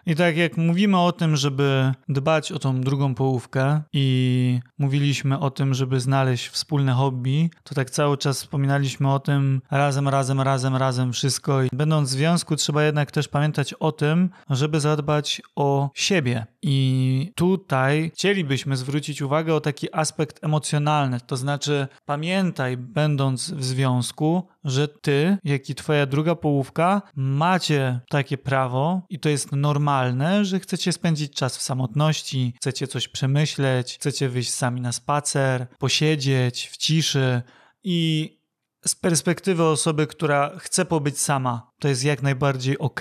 I 0.07 0.15
tak 0.15 0.37
jak 0.37 0.57
mówimy 0.57 0.99
o 0.99 1.13
tym, 1.13 1.37
żeby 1.37 1.93
dbać 2.09 2.53
o 2.53 2.59
tą 2.59 2.81
drugą 2.81 3.15
połówkę 3.15 3.83
i 3.93 4.61
mówiliśmy 4.79 5.39
o 5.39 5.51
tym, 5.51 5.75
żeby 5.75 6.01
znaleźć 6.01 6.49
wspólne 6.49 6.93
hobby, 6.93 7.51
to 7.65 7.75
tak 7.75 7.91
cały 7.91 8.19
czas 8.19 8.41
wspominaliśmy 8.41 9.13
o 9.13 9.21
tym 9.21 9.61
razem, 9.71 10.09
razem, 10.09 10.41
razem, 10.41 10.77
razem 10.77 11.13
wszystko. 11.13 11.63
I 11.63 11.69
będąc 11.73 12.09
w 12.09 12.13
związku, 12.13 12.57
trzeba 12.57 12.85
jednak 12.85 13.11
też 13.11 13.29
pamiętać 13.29 13.75
o 13.75 13.93
tym, 13.93 14.31
żeby 14.51 14.81
zadbać 14.81 15.43
o 15.57 15.91
siebie. 15.95 16.47
I 16.63 17.33
tutaj 17.35 18.11
chcielibyśmy 18.15 18.77
zwrócić 18.77 19.23
uwagę 19.23 19.55
o 19.55 19.61
taki 19.61 19.95
aspekt 19.95 20.45
emocjonalny, 20.45 21.21
to 21.21 21.37
znaczy 21.37 21.89
pamiętaj, 22.07 22.77
będąc 22.77 23.51
w 23.51 23.65
związku, 23.65 24.49
że 24.69 24.89
ty, 24.89 25.39
jak 25.45 25.71
i 25.71 25.75
twoja 25.75 26.07
druga 26.07 26.35
połówka, 26.35 27.03
macie 27.17 28.01
takie 28.09 28.39
prawo 28.39 29.03
i 29.11 29.19
to 29.19 29.29
jest 29.29 29.53
normalne, 29.53 30.45
że 30.45 30.61
chcecie 30.61 30.93
spędzić 30.93 31.35
czas 31.35 31.57
w 31.57 31.63
samotności, 31.63 32.55
chcecie 32.57 32.87
coś 32.87 33.09
przemyśleć, 33.09 33.95
chcecie 33.95 34.29
wyjść 34.29 34.55
sami 34.55 34.81
na 34.81 34.93
spacer, 34.93 35.67
posiedzieć 35.79 36.69
w 36.69 36.77
ciszy 36.77 37.43
i 37.85 38.39
z 38.87 38.95
perspektywy 38.95 39.65
osoby, 39.65 40.07
która 40.07 40.53
chce 40.59 40.85
pobyć 40.85 41.19
sama, 41.19 41.71
to 41.81 41.89
jest 41.89 42.05
jak 42.05 42.23
najbardziej 42.23 42.79
ok 42.79 43.01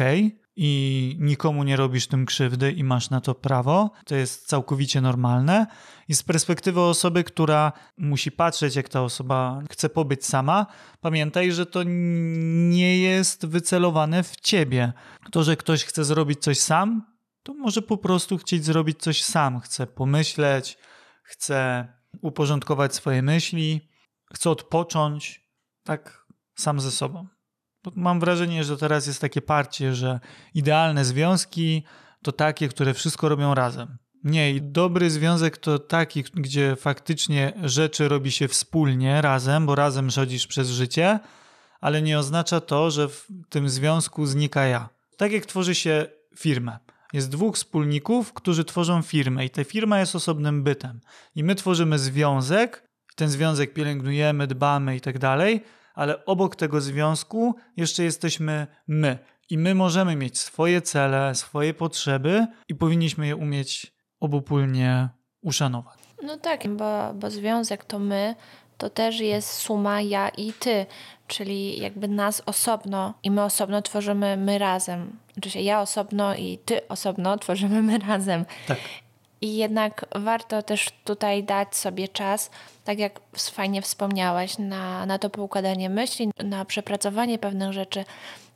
i 0.59 1.15
nikomu 1.19 1.63
nie 1.63 1.75
robisz 1.75 2.07
tym 2.07 2.25
krzywdy 2.25 2.71
i 2.71 2.83
masz 2.83 3.09
na 3.09 3.21
to 3.21 3.35
prawo. 3.35 3.91
To 4.05 4.15
jest 4.15 4.47
całkowicie 4.47 5.01
normalne. 5.01 5.67
I 6.07 6.15
z 6.15 6.23
perspektywy 6.23 6.81
osoby, 6.81 7.23
która 7.23 7.71
musi 7.97 8.31
patrzeć, 8.31 8.75
jak 8.75 8.89
ta 8.89 9.01
osoba 9.01 9.61
chce 9.71 9.89
pobyć 9.89 10.25
sama, 10.25 10.65
pamiętaj, 11.01 11.51
że 11.51 11.65
to 11.65 11.83
nie 11.83 12.99
jest 12.99 13.45
wycelowane 13.45 14.23
w 14.23 14.35
ciebie. 14.35 14.93
To, 15.31 15.43
że 15.43 15.57
ktoś 15.57 15.83
chce 15.83 16.05
zrobić 16.05 16.39
coś 16.39 16.59
sam, 16.59 17.05
to 17.43 17.53
może 17.53 17.81
po 17.81 17.97
prostu 17.97 18.37
chcieć 18.37 18.65
zrobić 18.65 18.99
coś 18.99 19.23
sam. 19.23 19.59
Chce 19.59 19.87
pomyśleć, 19.87 20.77
chce 21.23 21.87
uporządkować 22.21 22.95
swoje 22.95 23.21
myśli, 23.21 23.89
chce 24.33 24.49
odpocząć, 24.49 25.49
tak 25.83 26.25
sam 26.55 26.79
ze 26.79 26.91
sobą 26.91 27.37
mam 27.96 28.20
wrażenie, 28.20 28.63
że 28.63 28.77
teraz 28.77 29.08
jest 29.08 29.22
takie 29.22 29.41
parcie, 29.41 29.96
że 29.96 30.20
idealne 30.53 31.06
związki 31.06 31.84
to 32.24 32.32
takie, 32.32 32.67
które 32.67 32.94
wszystko 32.94 33.29
robią 33.29 33.56
razem. 33.56 33.98
Nie, 34.24 34.51
i 34.51 34.62
dobry 34.62 35.10
związek 35.10 35.58
to 35.58 35.79
taki, 35.79 36.24
gdzie 36.34 36.75
faktycznie 36.75 37.53
rzeczy 37.63 38.08
robi 38.08 38.32
się 38.32 38.48
wspólnie, 38.48 39.22
razem, 39.22 39.65
bo 39.65 39.75
razem 39.75 40.10
chodzisz 40.15 40.48
przez 40.48 40.70
życie, 40.70 41.20
ale 41.82 42.01
nie 42.01 42.20
oznacza 42.20 42.62
to, 42.62 42.91
że 42.91 43.08
w 43.08 43.27
tym 43.50 43.70
związku 43.70 44.25
znika 44.25 44.65
ja. 44.65 44.89
Tak 45.17 45.32
jak 45.32 45.46
tworzy 45.46 45.75
się 45.75 46.06
firmę. 46.38 46.77
Jest 47.13 47.29
dwóch 47.29 47.56
wspólników, 47.56 48.34
którzy 48.34 48.65
tworzą 48.65 49.01
firmę, 49.01 49.46
i 49.46 49.50
ta 49.50 49.63
firma 49.63 50.00
jest 50.00 50.15
osobnym 50.15 50.63
bytem. 50.63 51.00
I 51.36 51.44
my 51.44 51.56
tworzymy 51.56 52.00
związek, 52.00 52.88
ten 53.15 53.29
związek 53.29 53.74
pielęgnujemy, 53.74 54.48
dbamy 54.48 54.96
i 54.96 55.01
tak 55.01 55.20
dalej, 55.20 55.63
ale 55.98 56.25
obok 56.25 56.56
tego 56.56 56.82
związku 56.82 57.56
jeszcze 57.77 58.04
jesteśmy 58.04 58.68
my. 58.88 59.18
I 59.50 59.58
my 59.58 59.75
możemy 59.75 60.16
mieć 60.16 60.39
swoje 60.39 60.82
cele, 60.82 61.36
swoje 61.36 61.74
potrzeby 61.74 62.48
i 62.70 62.75
powinniśmy 62.75 63.27
je 63.27 63.36
umieć 63.36 63.94
obopólnie 64.20 65.10
uszanować. 65.42 66.00
No 66.24 66.38
tak, 66.38 66.68
bo, 66.68 67.13
bo 67.13 67.30
związek 67.30 67.86
to 67.86 68.00
my, 68.00 68.36
to 68.77 68.89
też 68.89 69.20
jest 69.20 69.50
suma 69.50 70.01
ja 70.01 70.30
i 70.30 70.54
ty, 70.54 70.86
czyli 71.27 71.80
jakby 71.82 72.08
nas 72.08 72.42
osobno 72.46 73.13
i 73.24 73.32
my 73.32 73.44
osobno 73.44 73.82
tworzymy 73.82 74.38
my 74.38 74.58
razem. 74.58 75.18
Znaczy 75.34 75.60
ja 75.60 75.82
osobno 75.82 76.36
i 76.36 76.58
ty 76.66 76.88
osobno 76.88 77.38
tworzymy 77.38 77.82
my 77.82 77.98
razem. 77.98 78.46
Tak. 78.68 78.77
I 79.41 79.58
jednak 79.58 80.06
warto 80.15 80.63
też 80.63 80.89
tutaj 81.03 81.44
dać 81.44 81.75
sobie 81.75 82.08
czas, 82.08 82.51
tak 82.84 83.00
jak 83.00 83.20
fajnie 83.51 83.82
wspomniałeś, 83.82 84.58
na, 84.58 85.06
na 85.06 85.20
to 85.20 85.29
poukładanie 85.29 85.89
myśli, 85.89 86.32
na 86.44 86.65
przepracowanie 86.65 87.39
pewnych 87.39 87.74
rzeczy, 87.74 88.06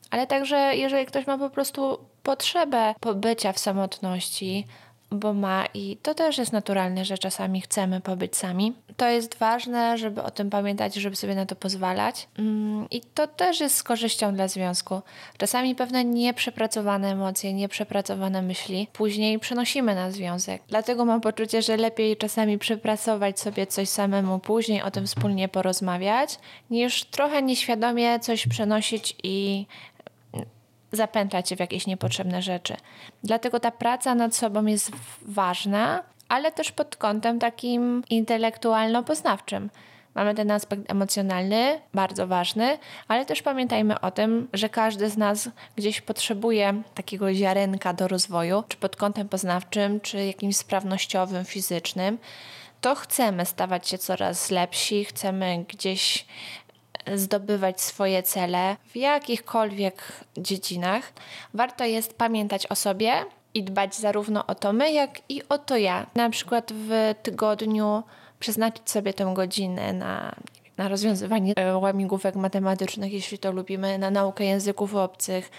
ale 0.10 0.28
także 0.28 0.58
jeżeli 0.76 1.06
ktoś 1.06 1.28
ma 1.28 1.38
po 1.38 1.50
prostu 1.50 1.98
potrzebę 2.24 2.96
pobycia 3.00 3.54
w 3.54 3.60
samotności, 3.60 4.68
bo 5.12 5.34
ma 5.34 5.66
i 5.74 5.98
to 6.04 6.14
też 6.14 6.38
jest 6.38 6.54
naturalne, 6.54 7.06
że 7.06 7.18
czasami 7.18 7.62
chcemy 7.62 8.02
pobyć 8.02 8.38
sami. 8.38 8.74
To 8.98 9.10
jest 9.10 9.38
ważne, 9.38 9.98
żeby 9.98 10.24
o 10.24 10.32
tym 10.32 10.50
pamiętać, 10.50 10.96
żeby 10.96 11.16
sobie 11.16 11.36
na 11.36 11.46
to 11.46 11.56
pozwalać. 11.56 12.28
Mm, 12.40 12.88
I 12.92 13.02
to 13.02 13.28
też 13.28 13.60
jest 13.60 13.76
z 13.76 13.84
korzyścią 13.84 14.34
dla 14.34 14.48
związku. 14.48 15.02
Czasami 15.38 15.76
pewne 15.76 16.06
nieprzepracowane 16.06 17.12
emocje, 17.12 17.54
nieprzepracowane 17.54 18.42
myśli 18.42 18.88
później 18.94 19.40
przenosimy 19.40 19.96
na 19.96 20.12
związek. 20.12 20.62
Dlatego 20.68 21.06
mam 21.06 21.22
poczucie, 21.22 21.62
że 21.62 21.78
lepiej 21.78 22.18
czasami 22.18 22.58
przepracować 22.58 23.40
sobie 23.40 23.68
coś 23.68 23.90
samemu, 23.90 24.40
później 24.40 24.82
o 24.82 24.92
tym 24.92 25.08
wspólnie 25.08 25.50
porozmawiać, 25.50 26.40
niż 26.70 27.04
trochę 27.04 27.42
nieświadomie 27.42 28.20
coś 28.20 28.48
przenosić 28.48 29.16
i 29.24 29.66
zapętlać 30.92 31.50
się 31.50 31.56
w 31.56 31.60
jakieś 31.60 31.88
niepotrzebne 31.88 32.42
rzeczy. 32.42 32.76
Dlatego 33.24 33.60
ta 33.60 33.72
praca 33.72 34.16
nad 34.16 34.36
sobą 34.36 34.66
jest 34.66 34.92
ważna, 35.22 36.04
ale 36.30 36.52
też 36.52 36.72
pod 36.72 36.96
kątem 36.96 37.40
takim 37.40 38.04
intelektualno-poznawczym. 38.10 39.70
Mamy 40.16 40.36
ten 40.36 40.52
aspekt 40.52 40.92
emocjonalny, 40.92 41.80
bardzo 41.94 42.28
ważny, 42.28 42.78
ale 43.08 43.26
też 43.26 43.42
pamiętajmy 43.42 44.00
o 44.00 44.12
tym, 44.12 44.48
że 44.54 44.70
każdy 44.70 45.10
z 45.10 45.18
nas 45.18 45.50
gdzieś 45.76 46.02
potrzebuje 46.02 46.82
takiego 46.96 47.34
ziarenka 47.34 47.94
do 47.94 48.08
rozwoju, 48.08 48.64
czy 48.68 48.78
pod 48.78 48.96
kątem 48.96 49.30
poznawczym, 49.30 50.00
czy 50.00 50.26
jakimś 50.26 50.58
sprawnościowym, 50.58 51.46
fizycznym. 51.46 52.18
To 52.82 52.96
chcemy 52.96 53.46
stawać 53.46 53.88
się 53.88 53.98
coraz 53.98 54.52
lepsi, 54.52 55.06
chcemy 55.06 55.66
gdzieś 55.68 56.26
zdobywać 57.16 57.82
swoje 57.82 58.24
cele 58.24 58.78
w 58.88 58.96
jakichkolwiek 58.96 60.04
dziedzinach, 60.38 61.14
warto 61.54 61.86
jest 61.86 62.14
pamiętać 62.14 62.68
o 62.68 62.76
sobie 62.76 63.14
i 63.54 63.64
dbać 63.64 63.96
zarówno 63.96 64.48
o 64.48 64.56
to 64.56 64.74
my, 64.74 64.92
jak 64.92 65.22
i 65.30 65.42
o 65.50 65.58
to 65.58 65.78
ja. 65.78 66.06
Na 66.16 66.30
przykład 66.30 66.72
w 66.74 67.16
tygodniu 67.24 68.04
przeznaczyć 68.40 68.90
sobie 68.90 69.14
tę 69.14 69.32
godzinę 69.36 69.94
na, 69.94 70.36
na 70.78 70.88
rozwiązywanie 70.88 71.54
łamigłówek 71.82 72.36
matematycznych, 72.36 73.14
jeśli 73.14 73.38
to 73.38 73.52
lubimy, 73.52 73.98
na 73.98 74.12
naukę 74.12 74.44
języków 74.46 74.96
obcych, 74.96 75.52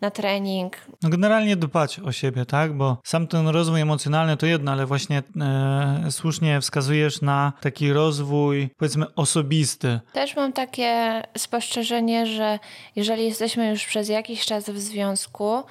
na 0.00 0.10
trening. 0.10 0.76
No 1.02 1.08
generalnie 1.08 1.56
dbać 1.56 2.00
o 2.00 2.12
siebie, 2.12 2.44
tak? 2.46 2.76
Bo 2.76 2.98
sam 3.04 3.26
ten 3.26 3.48
rozwój 3.48 3.80
emocjonalny 3.80 4.36
to 4.36 4.46
jedno, 4.46 4.72
ale 4.72 4.86
właśnie 4.86 5.22
e, 5.40 6.10
słusznie 6.10 6.60
wskazujesz 6.60 7.20
na 7.20 7.52
taki 7.60 7.92
rozwój, 7.92 8.70
powiedzmy, 8.76 9.14
osobisty. 9.14 10.00
Też 10.12 10.36
mam 10.36 10.52
takie 10.52 11.22
spostrzeżenie, 11.38 12.26
że 12.26 12.58
jeżeli 12.96 13.24
jesteśmy 13.24 13.70
już 13.70 13.86
przez 13.86 14.08
jakiś 14.08 14.44
czas 14.44 14.70
w 14.70 14.78
związku, 14.78 15.62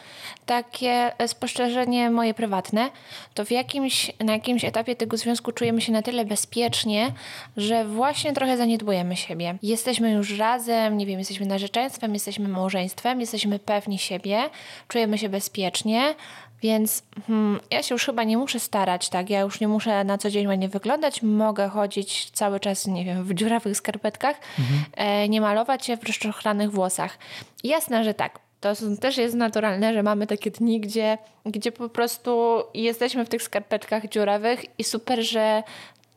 takie 0.45 1.11
spostrzeżenie 1.27 2.09
moje 2.09 2.33
prywatne, 2.33 2.89
to 3.33 3.45
w 3.45 3.51
jakimś, 3.51 4.11
na 4.19 4.33
jakimś 4.33 4.65
etapie 4.65 4.95
tego 4.95 5.17
związku 5.17 5.51
czujemy 5.51 5.81
się 5.81 5.91
na 5.91 6.01
tyle 6.01 6.25
bezpiecznie, 6.25 7.11
że 7.57 7.85
właśnie 7.85 8.33
trochę 8.33 8.57
zaniedbujemy 8.57 9.15
siebie. 9.15 9.57
Jesteśmy 9.63 10.11
już 10.11 10.37
razem, 10.37 10.97
nie 10.97 11.05
wiem, 11.05 11.19
jesteśmy 11.19 11.45
narzeczeństwem, 11.45 12.13
jesteśmy 12.13 12.47
małżeństwem, 12.47 13.21
jesteśmy 13.21 13.59
pewni 13.59 13.99
siebie 13.99 14.16
siebie, 14.17 14.49
czujemy 14.87 15.17
się 15.17 15.29
bezpiecznie, 15.29 16.15
więc 16.61 17.03
hmm, 17.27 17.59
ja 17.71 17.83
się 17.83 17.95
już 17.95 18.05
chyba 18.05 18.23
nie 18.23 18.37
muszę 18.37 18.59
starać, 18.59 19.09
tak? 19.09 19.29
Ja 19.29 19.39
już 19.39 19.59
nie 19.59 19.67
muszę 19.67 20.03
na 20.03 20.17
co 20.17 20.29
dzień 20.29 20.47
ładnie 20.47 20.69
wyglądać, 20.69 21.21
mogę 21.21 21.69
chodzić 21.69 22.31
cały 22.31 22.59
czas, 22.59 22.87
nie 22.87 23.05
wiem, 23.05 23.23
w 23.23 23.33
dziurawych 23.33 23.77
skarpetkach, 23.77 24.35
mhm. 24.59 24.79
e, 24.93 25.29
nie 25.29 25.41
malować 25.41 25.85
się 25.85 25.97
w 25.97 26.03
rozczochranych 26.03 26.71
włosach. 26.71 27.17
Jasne, 27.63 28.03
że 28.03 28.13
tak. 28.13 28.39
To 28.59 28.73
też 29.01 29.17
jest 29.17 29.35
naturalne, 29.35 29.93
że 29.93 30.03
mamy 30.03 30.27
takie 30.27 30.51
dni, 30.51 30.79
gdzie, 30.79 31.17
gdzie 31.45 31.71
po 31.71 31.89
prostu 31.89 32.63
jesteśmy 32.73 33.25
w 33.25 33.29
tych 33.29 33.43
skarpetkach 33.43 34.09
dziurawych 34.09 34.79
i 34.79 34.83
super, 34.83 35.23
że 35.23 35.63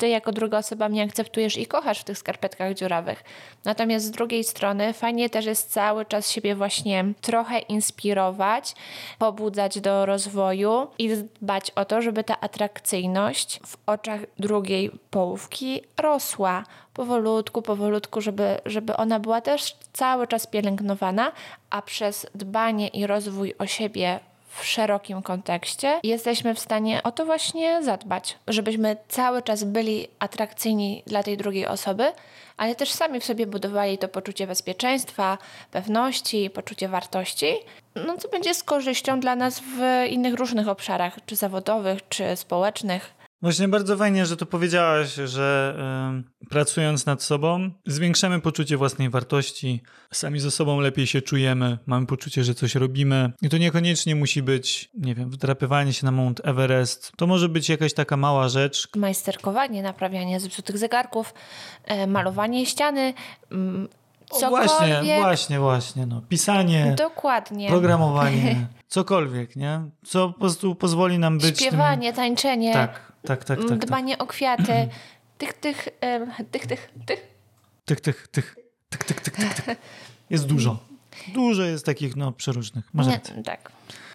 ty 0.00 0.08
jako 0.08 0.32
druga 0.32 0.58
osoba 0.58 0.88
mnie 0.88 1.02
akceptujesz 1.02 1.56
i 1.56 1.66
kochasz 1.66 2.00
w 2.00 2.04
tych 2.04 2.18
skarpetkach 2.18 2.74
dziurawych. 2.74 3.24
Natomiast 3.64 4.06
z 4.06 4.10
drugiej 4.10 4.44
strony 4.44 4.92
fajnie 4.92 5.30
też 5.30 5.46
jest 5.46 5.72
cały 5.72 6.04
czas 6.04 6.30
siebie 6.30 6.54
właśnie 6.54 7.04
trochę 7.20 7.58
inspirować, 7.58 8.74
pobudzać 9.18 9.80
do 9.80 10.06
rozwoju 10.06 10.86
i 10.98 11.10
dbać 11.40 11.70
o 11.70 11.84
to, 11.84 12.02
żeby 12.02 12.24
ta 12.24 12.40
atrakcyjność 12.40 13.60
w 13.66 13.76
oczach 13.86 14.20
drugiej 14.38 14.90
połówki 15.10 15.80
rosła 15.98 16.64
powolutku, 16.94 17.62
powolutku, 17.62 18.20
żeby, 18.20 18.60
żeby 18.66 18.96
ona 18.96 19.20
była 19.20 19.40
też 19.40 19.76
cały 19.92 20.26
czas 20.26 20.46
pielęgnowana, 20.46 21.32
a 21.70 21.82
przez 21.82 22.26
dbanie 22.34 22.88
i 22.88 23.06
rozwój 23.06 23.54
o 23.58 23.66
siebie 23.66 24.20
w 24.50 24.64
szerokim 24.64 25.22
kontekście, 25.22 26.00
jesteśmy 26.02 26.54
w 26.54 26.58
stanie 26.58 27.02
o 27.02 27.12
to 27.12 27.26
właśnie 27.26 27.82
zadbać, 27.82 28.38
żebyśmy 28.48 28.96
cały 29.08 29.42
czas 29.42 29.64
byli 29.64 30.08
atrakcyjni 30.18 31.02
dla 31.06 31.22
tej 31.22 31.36
drugiej 31.36 31.66
osoby, 31.66 32.12
ale 32.56 32.74
też 32.74 32.90
sami 32.90 33.20
w 33.20 33.24
sobie 33.24 33.46
budowali 33.46 33.98
to 33.98 34.08
poczucie 34.08 34.46
bezpieczeństwa, 34.46 35.38
pewności, 35.70 36.50
poczucie 36.50 36.88
wartości, 36.88 37.54
no 37.94 38.16
co 38.18 38.28
będzie 38.28 38.54
z 38.54 38.62
korzyścią 38.62 39.20
dla 39.20 39.36
nas 39.36 39.60
w 39.60 40.06
innych 40.10 40.34
różnych 40.34 40.68
obszarach, 40.68 41.18
czy 41.26 41.36
zawodowych, 41.36 42.08
czy 42.08 42.36
społecznych. 42.36 43.19
Właśnie 43.42 43.68
bardzo 43.68 43.96
fajnie, 43.96 44.26
że 44.26 44.36
to 44.36 44.46
powiedziałaś, 44.46 45.14
że 45.14 45.76
y, 46.42 46.46
pracując 46.46 47.06
nad 47.06 47.22
sobą 47.22 47.70
zwiększamy 47.86 48.40
poczucie 48.40 48.76
własnej 48.76 49.10
wartości, 49.10 49.82
sami 50.12 50.40
ze 50.40 50.50
sobą 50.50 50.80
lepiej 50.80 51.06
się 51.06 51.22
czujemy, 51.22 51.78
mamy 51.86 52.06
poczucie, 52.06 52.44
że 52.44 52.54
coś 52.54 52.74
robimy. 52.74 53.32
I 53.42 53.48
to 53.48 53.58
niekoniecznie 53.58 54.16
musi 54.16 54.42
być, 54.42 54.90
nie 54.94 55.14
wiem, 55.14 55.30
wdrapywanie 55.30 55.92
się 55.92 56.06
na 56.06 56.12
Mount 56.12 56.40
Everest. 56.44 57.12
To 57.16 57.26
może 57.26 57.48
być 57.48 57.68
jakaś 57.68 57.94
taka 57.94 58.16
mała 58.16 58.48
rzecz. 58.48 58.88
Majsterkowanie, 58.96 59.82
naprawianie 59.82 60.40
zepsutych 60.40 60.78
zegarków, 60.78 61.34
y, 61.90 62.06
malowanie 62.06 62.66
ściany, 62.66 63.14
y, 63.52 63.56
Cokolwiek. 64.30 64.68
Właśnie, 64.68 65.20
właśnie, 65.20 65.60
właśnie. 65.60 66.06
No. 66.06 66.22
Pisanie, 66.28 66.94
Dokładnie. 66.98 67.68
programowanie, 67.68 68.66
cokolwiek, 68.88 69.56
nie? 69.56 69.80
Co 70.04 70.28
po 70.28 70.40
prostu 70.40 70.74
pozwoli 70.74 71.18
nam 71.18 71.38
być. 71.38 71.60
Śpiewanie, 71.60 72.08
tym... 72.12 72.16
tańczenie. 72.16 72.72
Tak, 72.72 73.09
tak, 73.22 73.44
tak. 73.44 73.58
tak, 73.58 73.68
tak. 73.68 73.86
dbanie 73.86 74.18
o 74.18 74.26
kwiaty. 74.26 74.88
tych, 75.38 75.52
tych, 75.52 75.88
tych, 76.50 76.66
tych, 76.66 76.66
tych. 76.66 76.90
Tych, 77.84 78.00
tych, 78.00 78.28
tych, 78.28 78.56
tych, 78.88 79.04
tych, 79.04 79.20
tych, 79.20 79.34
tych. 79.34 79.76
Jest 80.30 80.46
dużo. 80.46 80.78
Dużo 81.34 81.62
jest 81.62 81.86
takich, 81.86 82.16
no, 82.16 82.32
przeróżnych. 82.32 82.94
Masz 82.94 83.06
Nie, 83.06 83.42
tak. 83.44 83.72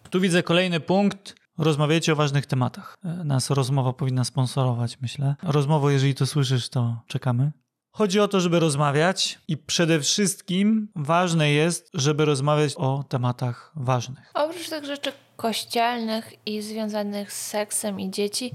Tu 0.09 0.21
widzę 0.21 0.43
kolejny 0.43 0.79
punkt. 0.79 1.35
Rozmawiajcie 1.57 2.13
o 2.13 2.15
ważnych 2.15 2.45
tematach. 2.45 2.97
Nas 3.03 3.49
rozmowa 3.49 3.93
powinna 3.93 4.23
sponsorować, 4.23 4.97
myślę. 5.01 5.35
Rozmowo, 5.43 5.89
jeżeli 5.89 6.15
to 6.15 6.25
słyszysz, 6.25 6.69
to 6.69 7.01
czekamy. 7.07 7.51
Chodzi 7.97 8.19
o 8.19 8.27
to, 8.27 8.39
żeby 8.39 8.59
rozmawiać 8.59 9.39
i 9.47 9.57
przede 9.57 9.99
wszystkim 9.99 10.87
ważne 10.95 11.51
jest, 11.51 11.89
żeby 11.93 12.25
rozmawiać 12.25 12.73
o 12.77 13.03
tematach 13.09 13.71
ważnych. 13.75 14.31
Oprócz 14.33 14.69
tych 14.69 14.85
rzeczy 14.85 15.11
kościelnych 15.35 16.33
i 16.45 16.61
związanych 16.61 17.33
z 17.33 17.47
seksem 17.47 17.99
i 17.99 18.11
dzieci. 18.11 18.51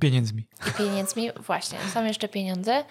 Pieniędzmi. 0.00 0.46
I 0.68 0.78
pieniędzmi, 0.78 1.30
właśnie. 1.46 1.78
Są 1.94 2.04
jeszcze 2.04 2.28
pieniądze. 2.28 2.84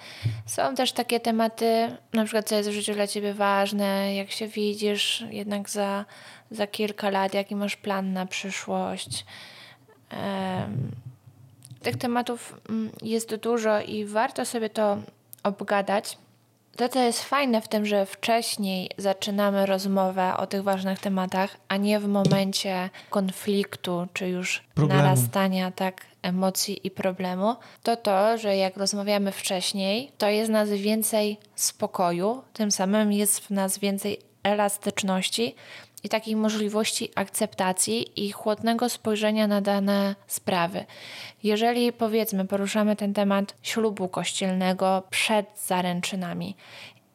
Są 0.45 0.75
też 0.75 0.91
takie 0.91 1.19
tematy, 1.19 1.97
na 2.13 2.23
przykład 2.23 2.49
co 2.49 2.55
jest 2.55 2.69
w 2.69 2.73
życiu 2.73 2.93
dla 2.93 3.07
ciebie 3.07 3.33
ważne, 3.33 4.15
jak 4.15 4.31
się 4.31 4.47
widzisz 4.47 5.23
jednak 5.29 5.69
za, 5.69 6.05
za 6.51 6.67
kilka 6.67 7.09
lat, 7.09 7.33
jaki 7.33 7.55
masz 7.55 7.75
plan 7.75 8.13
na 8.13 8.25
przyszłość. 8.25 9.25
Um, 10.11 10.91
tych 11.81 11.97
tematów 11.97 12.61
mm, 12.69 12.91
jest 13.01 13.35
dużo 13.35 13.81
i 13.81 14.05
warto 14.05 14.45
sobie 14.45 14.69
to 14.69 14.97
obgadać. 15.43 16.17
To, 16.75 16.89
co 16.89 16.99
jest 16.99 17.23
fajne 17.23 17.61
w 17.61 17.67
tym, 17.67 17.85
że 17.85 18.05
wcześniej 18.05 18.89
zaczynamy 18.97 19.65
rozmowę 19.65 20.33
o 20.37 20.47
tych 20.47 20.63
ważnych 20.63 20.99
tematach, 20.99 21.57
a 21.67 21.77
nie 21.77 21.99
w 21.99 22.07
momencie 22.07 22.89
konfliktu 23.09 24.07
czy 24.13 24.27
już 24.27 24.63
problemu. 24.73 25.01
narastania 25.01 25.71
tak 25.71 26.05
emocji 26.21 26.87
i 26.87 26.91
problemu, 26.91 27.55
to 27.83 27.97
to, 27.97 28.37
że 28.37 28.57
jak 28.57 28.77
rozmawiamy 28.77 29.31
wcześniej, 29.31 30.11
to 30.17 30.29
jest 30.29 30.51
nas 30.51 30.69
więcej 30.69 31.37
spokoju, 31.55 32.43
tym 32.53 32.71
samym 32.71 33.11
jest 33.11 33.39
w 33.39 33.49
nas 33.49 33.79
więcej 33.79 34.19
elastyczności, 34.43 35.55
i 36.03 36.09
takiej 36.09 36.35
możliwości 36.35 37.09
akceptacji 37.15 38.25
i 38.25 38.31
chłodnego 38.31 38.89
spojrzenia 38.89 39.47
na 39.47 39.61
dane 39.61 40.15
sprawy. 40.27 40.85
Jeżeli 41.43 41.93
powiedzmy, 41.93 42.45
poruszamy 42.45 42.95
ten 42.95 43.13
temat 43.13 43.55
ślubu 43.61 44.07
kościelnego 44.07 45.03
przed 45.09 45.45
zaręczynami 45.65 46.55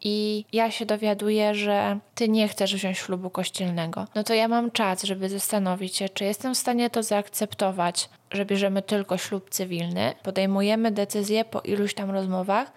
i 0.00 0.44
ja 0.52 0.70
się 0.70 0.86
dowiaduję, 0.86 1.54
że 1.54 1.98
ty 2.14 2.28
nie 2.28 2.48
chcesz 2.48 2.74
wziąć 2.74 2.98
ślubu 2.98 3.30
kościelnego, 3.30 4.06
no 4.14 4.24
to 4.24 4.34
ja 4.34 4.48
mam 4.48 4.70
czas, 4.70 5.02
żeby 5.02 5.28
zastanowić 5.28 5.96
się, 5.96 6.08
czy 6.08 6.24
jestem 6.24 6.54
w 6.54 6.58
stanie 6.58 6.90
to 6.90 7.02
zaakceptować, 7.02 8.08
że 8.30 8.44
bierzemy 8.44 8.82
tylko 8.82 9.18
ślub 9.18 9.50
cywilny. 9.50 10.14
Podejmujemy 10.22 10.90
decyzję 10.90 11.44
po 11.44 11.60
iluś 11.60 11.94
tam 11.94 12.10
rozmowach 12.10 12.72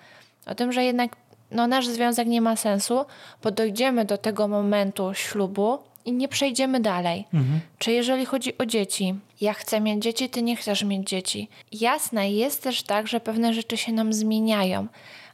o 0.46 0.56
tym, 0.56 0.72
że 0.72 0.84
jednak 0.84 1.16
no, 1.52 1.68
nasz 1.68 1.88
związek 1.88 2.28
nie 2.28 2.42
ma 2.42 2.56
sensu, 2.56 3.06
bo 3.44 3.52
dojdziemy 3.52 4.06
do 4.06 4.18
tego 4.18 4.48
momentu 4.48 5.14
ślubu 5.14 5.80
i 6.06 6.12
nie 6.12 6.28
przejdziemy 6.28 6.80
dalej. 6.80 7.28
Mhm. 7.34 7.60
Czy 7.78 7.92
jeżeli 7.92 8.26
chodzi 8.26 8.58
o 8.58 8.66
dzieci, 8.66 9.16
ja 9.42 9.54
chcę 9.54 9.82
mieć 9.82 10.04
dzieci, 10.04 10.30
ty 10.30 10.42
nie 10.42 10.56
chcesz 10.56 10.84
mieć 10.84 11.10
dzieci. 11.10 11.48
Jasne, 11.72 12.32
jest 12.32 12.64
też 12.64 12.84
tak, 12.84 13.08
że 13.08 13.20
pewne 13.20 13.54
rzeczy 13.54 13.78
się 13.78 13.92
nam 13.92 14.14
zmieniają, 14.14 14.88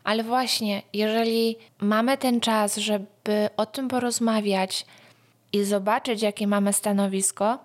ale 0.03 0.23
właśnie, 0.23 0.81
jeżeli 0.93 1.55
mamy 1.79 2.17
ten 2.17 2.39
czas, 2.39 2.77
żeby 2.77 3.49
o 3.57 3.65
tym 3.65 3.87
porozmawiać 3.87 4.85
i 5.53 5.63
zobaczyć, 5.63 6.21
jakie 6.21 6.47
mamy 6.47 6.73
stanowisko, 6.73 7.59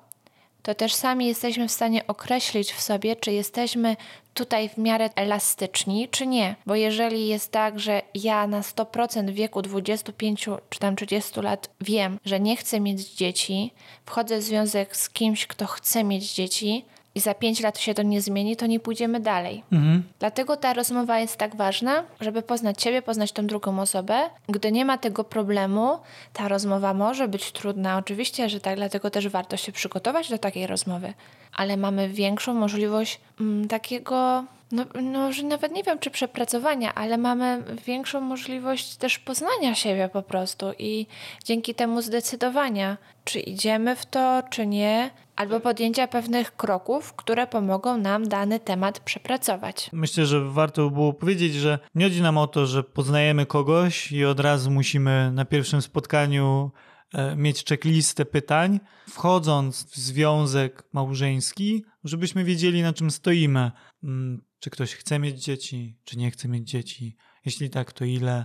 to 0.63 0.75
też 0.75 0.95
sami 0.95 1.27
jesteśmy 1.27 1.69
w 1.69 1.73
stanie 1.73 2.07
określić 2.07 2.73
w 2.73 2.81
sobie, 2.81 3.17
czy 3.17 3.33
jesteśmy 3.33 3.97
tutaj 4.35 4.69
w 4.69 4.79
miarę 4.79 5.11
elastyczni, 5.17 6.09
czy 6.09 6.27
nie. 6.27 6.57
Bo 6.67 6.75
jeżeli 6.75 7.29
jest 7.29 7.53
tak, 7.53 7.81
że 7.81 8.03
ja 8.15 8.47
na 8.47 8.61
100% 8.61 9.31
w 9.31 9.35
wieku 9.35 9.63
25 9.63 10.49
czy 10.71 10.79
tam 10.79 10.97
30 10.97 11.41
lat 11.41 11.71
wiem, 11.81 12.19
że 12.25 12.41
nie 12.41 12.57
chcę 12.57 12.81
mieć 12.81 13.15
dzieci, 13.15 13.75
wchodzę 14.07 14.39
w 14.39 14.43
związek 14.43 14.97
z 14.97 15.11
kimś, 15.11 15.47
kto 15.47 15.67
chce 15.67 16.05
mieć 16.05 16.35
dzieci, 16.35 16.85
i 17.15 17.21
za 17.21 17.35
pięć 17.35 17.61
lat 17.61 17.79
się 17.79 17.95
to 17.95 18.03
nie 18.03 18.21
zmieni, 18.21 18.57
to 18.57 18.67
nie 18.67 18.81
pójdziemy 18.81 19.21
dalej. 19.21 19.63
Mhm. 19.73 20.03
Dlatego 20.19 20.57
ta 20.57 20.73
rozmowa 20.73 21.19
jest 21.19 21.37
tak 21.37 21.57
ważna, 21.57 22.05
żeby 22.21 22.43
poznać 22.43 22.83
siebie, 22.83 23.03
poznać 23.03 23.33
tą 23.33 23.47
drugą 23.47 23.81
osobę. 23.81 24.31
Gdy 24.49 24.73
nie 24.73 24.85
ma 24.85 24.99
tego 24.99 25.25
problemu, 25.25 25.99
ta 26.33 26.49
rozmowa 26.49 26.95
może 26.95 27.29
być 27.29 27.53
trudna. 27.53 27.99
Oczywiście, 27.99 28.49
że 28.49 28.61
tak, 28.61 28.77
dlatego 28.77 29.11
też 29.11 29.29
warto 29.29 29.57
się 29.57 29.73
przygotować 29.73 30.31
do 30.31 30.39
takiej 30.39 30.67
rozmowy. 30.67 31.15
Ale 31.53 31.77
mamy 31.77 32.09
większą 32.09 32.55
możliwość 32.55 33.21
mm, 33.41 33.69
takiego 33.69 34.45
no, 34.73 34.85
no, 35.03 35.33
że 35.33 35.43
nawet 35.43 35.73
nie 35.73 35.83
wiem, 35.83 35.99
czy 35.99 36.11
przepracowania, 36.11 36.95
ale 36.95 37.19
mamy 37.19 37.65
większą 37.87 38.21
możliwość 38.21 38.97
też 38.97 39.19
poznania 39.19 39.75
siebie 39.75 40.11
po 40.13 40.23
prostu 40.23 40.67
i 40.79 41.07
dzięki 41.45 41.75
temu 41.75 42.03
zdecydowania, 42.03 42.97
czy 43.25 43.41
idziemy 43.41 43.97
w 43.97 44.07
to, 44.07 44.43
czy 44.51 44.67
nie, 44.67 45.11
albo 45.37 45.61
podjęcia 45.61 46.09
pewnych 46.09 46.57
kroków, 46.57 47.13
które 47.13 47.47
pomogą 47.47 47.99
nam 47.99 48.29
dany 48.29 48.61
temat 48.61 49.01
przepracować. 49.01 49.91
Myślę, 49.93 50.27
że 50.27 50.41
warto 50.41 50.91
było 50.91 51.13
powiedzieć, 51.13 51.55
że 51.55 51.79
nie 51.95 52.05
chodzi 52.05 52.23
nam 52.23 52.39
o 52.39 52.47
to, 52.47 52.67
że 52.67 52.83
poznajemy 52.83 53.47
kogoś 53.47 54.13
i 54.13 54.25
od 54.25 54.41
razu 54.41 54.71
musimy 54.71 55.31
na 55.33 55.45
pierwszym 55.45 55.83
spotkaniu 55.83 56.71
e, 57.15 57.37
mieć 57.37 57.65
checklistę 57.65 58.25
pytań, 58.25 58.81
wchodząc 59.11 59.85
w 59.85 59.97
związek 59.97 60.83
małżeński, 60.93 61.85
żebyśmy 62.05 62.45
wiedzieli, 62.45 62.83
na 62.83 62.93
czym 62.93 63.11
stoimy. 63.11 63.71
Mm, 64.05 64.45
czy 64.61 64.71
ktoś 64.71 64.95
chce 64.95 65.19
mieć 65.19 65.45
dzieci, 65.45 65.97
czy 66.05 66.19
nie 66.19 66.31
chce 66.31 66.49
mieć 66.49 66.71
dzieci? 66.71 67.17
Jeśli 67.45 67.71
tak, 67.71 67.93
to 67.93 68.05
ile? 68.05 68.45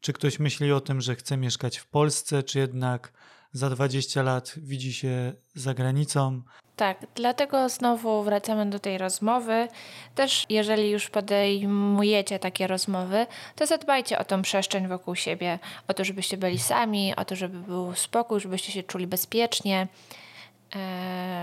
Czy 0.00 0.12
ktoś 0.12 0.38
myśli 0.38 0.72
o 0.72 0.80
tym, 0.80 1.00
że 1.00 1.14
chce 1.14 1.36
mieszkać 1.36 1.78
w 1.78 1.86
Polsce, 1.86 2.42
czy 2.42 2.58
jednak 2.58 3.12
za 3.52 3.70
20 3.70 4.22
lat 4.22 4.54
widzi 4.56 4.92
się 4.92 5.32
za 5.54 5.74
granicą. 5.74 6.42
Tak, 6.76 7.06
dlatego 7.14 7.68
znowu 7.68 8.22
wracamy 8.22 8.70
do 8.70 8.78
tej 8.78 8.98
rozmowy. 8.98 9.68
Też 10.14 10.46
jeżeli 10.48 10.90
już 10.90 11.10
podejmujecie 11.10 12.38
takie 12.38 12.66
rozmowy, 12.66 13.26
to 13.54 13.66
zadbajcie 13.66 14.18
o 14.18 14.24
tą 14.24 14.42
przestrzeń 14.42 14.88
wokół 14.88 15.14
siebie, 15.14 15.58
o 15.88 15.94
to, 15.94 16.04
żebyście 16.04 16.36
byli 16.36 16.58
sami, 16.58 17.16
o 17.16 17.24
to, 17.24 17.36
żeby 17.36 17.58
był 17.58 17.94
spokój, 17.94 18.40
żebyście 18.40 18.72
się 18.72 18.82
czuli 18.82 19.06
bezpiecznie, 19.06 19.88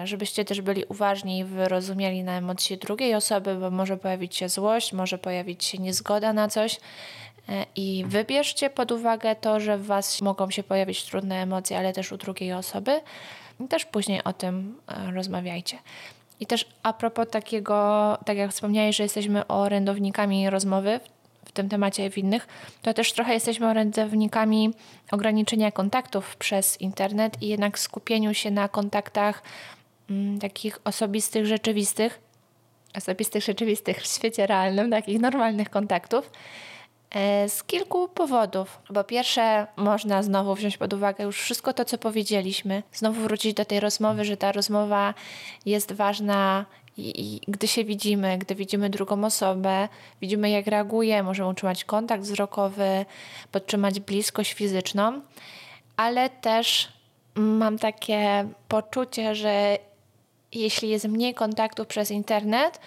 żebyście 0.04 0.46
też 0.46 0.62
byli 0.62 0.86
uważni 0.86 1.40
i 1.40 1.44
wyrozumiali 1.44 2.24
na 2.24 2.38
emocje 2.38 2.78
drugiej 2.78 3.16
osoby, 3.16 3.56
bo 3.56 3.72
może 3.72 3.98
pojawić 3.98 4.36
się 4.36 4.50
złość, 4.50 4.94
może 4.94 5.18
pojawić 5.18 5.64
się 5.64 5.78
niezgoda 5.78 6.34
na 6.34 6.48
coś 6.48 6.80
E, 7.50 7.66
I 7.76 8.06
wybierzcie 8.08 8.70
pod 8.70 8.92
uwagę 8.92 9.36
to, 9.36 9.60
że 9.60 9.78
w 9.78 9.86
Was 9.86 10.22
mogą 10.22 10.52
się 10.52 10.64
pojawić 10.64 11.04
trudne 11.04 11.42
emocje, 11.42 11.78
ale 11.78 11.94
też 11.94 12.12
u 12.12 12.18
drugiej 12.18 12.54
osoby. 12.54 13.02
I 13.60 13.68
też 13.68 13.86
później 13.86 14.24
o 14.24 14.34
tym 14.34 14.78
e, 14.88 15.12
rozmawiajcie. 15.12 15.78
I 16.40 16.46
też 16.46 16.66
a 16.84 16.94
propos 16.94 17.28
takiego, 17.32 18.18
tak 18.26 18.38
jak 18.38 18.52
wspomniałeś, 18.52 18.96
że 18.96 19.04
jesteśmy 19.04 19.48
orędownikami 19.48 20.50
rozmowy 20.50 21.00
tym 21.54 21.70
temacie 21.70 22.10
w 22.10 22.18
innych, 22.18 22.48
to 22.82 22.94
też 22.94 23.14
trochę 23.14 23.34
jesteśmy 23.34 23.70
orędownikami 23.70 24.74
ograniczenia 25.12 25.72
kontaktów 25.72 26.36
przez 26.36 26.82
internet 26.82 27.42
i 27.42 27.48
jednak 27.48 27.80
skupieniu 27.80 28.34
się 28.34 28.52
na 28.52 28.70
kontaktach 28.70 29.44
mm, 30.10 30.40
takich 30.40 30.80
osobistych, 30.84 31.46
rzeczywistych, 31.46 32.20
osobistych, 32.98 33.44
rzeczywistych 33.44 34.02
w 34.02 34.08
świecie 34.08 34.48
realnym, 34.48 34.92
takich 34.92 35.22
normalnych 35.22 35.70
kontaktów 35.70 36.30
E, 37.14 37.50
z 37.50 37.64
kilku 37.64 38.08
powodów. 38.08 38.80
Bo 38.90 39.04
pierwsze, 39.04 39.68
można 39.76 40.24
znowu 40.24 40.56
wziąć 40.56 40.78
pod 40.78 40.94
uwagę 40.94 41.24
już 41.24 41.42
wszystko 41.42 41.74
to, 41.74 41.86
co 41.86 41.98
powiedzieliśmy. 41.98 42.84
Znowu 42.94 43.22
wrócić 43.22 43.54
do 43.54 43.66
tej 43.66 43.80
rozmowy, 43.80 44.26
że 44.26 44.38
ta 44.38 44.52
rozmowa 44.52 45.14
jest 45.66 45.92
ważna 45.92 46.66
i, 46.98 47.36
i, 47.36 47.42
gdy 47.48 47.68
się 47.68 47.84
widzimy, 47.84 48.38
gdy 48.38 48.56
widzimy 48.56 48.90
drugą 48.90 49.24
osobę, 49.24 49.90
widzimy 50.22 50.50
jak 50.50 50.68
reaguje, 50.68 51.24
możemy 51.24 51.50
utrzymać 51.50 51.84
kontakt 51.84 52.24
wzrokowy, 52.24 53.06
podtrzymać 53.52 54.00
bliskość 54.00 54.54
fizyczną, 54.54 55.22
ale 55.98 56.30
też 56.30 56.88
mam 57.36 57.80
takie 57.80 58.48
poczucie, 58.68 59.36
że 59.36 59.78
jeśli 60.52 60.90
jest 60.90 61.06
mniej 61.06 61.34
kontaktów 61.34 61.88
przez 61.88 62.12
internet, 62.12 62.80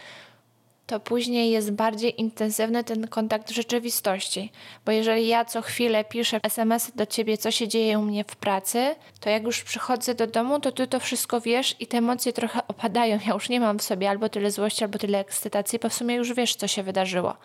to 0.87 1.01
później 1.01 1.51
jest 1.51 1.73
bardziej 1.73 2.21
intensywny 2.21 2.85
ten 2.85 3.09
kontakt 3.09 3.51
w 3.51 3.55
rzeczywistości. 3.55 4.53
Bo 4.85 4.93
jeżeli 4.93 5.29
ja 5.29 5.45
co 5.45 5.63
chwilę 5.63 6.05
piszę 6.05 6.41
SMS 6.43 6.93
do 6.95 7.07
ciebie, 7.07 7.39
co 7.39 7.51
się 7.51 7.69
dzieje 7.69 7.99
u 7.99 8.03
mnie 8.03 8.25
w 8.25 8.37
pracy, 8.37 8.95
to 9.21 9.31
jak 9.31 9.43
już 9.43 9.63
przychodzę 9.63 10.15
do 10.15 10.27
domu, 10.27 10.61
to 10.61 10.73
ty 10.73 10.87
to 10.87 11.01
wszystko 11.01 11.41
wiesz 11.41 11.77
i 11.81 11.87
te 11.87 11.99
emocje 11.99 12.33
trochę 12.33 12.61
opadają. 12.69 13.19
Ja 13.27 13.35
już 13.35 13.49
nie 13.49 13.61
mam 13.61 13.79
w 13.79 13.83
sobie 13.83 14.11
albo 14.11 14.29
tyle 14.29 14.51
złości, 14.51 14.85
albo 14.85 14.99
tyle 14.99 15.19
ekscytacji, 15.19 15.79
bo 15.79 15.89
w 15.89 15.95
sumie 15.95 16.15
już 16.15 16.35
wiesz, 16.35 16.57
co 16.57 16.69
się 16.69 16.83
wydarzyło. 16.83 17.37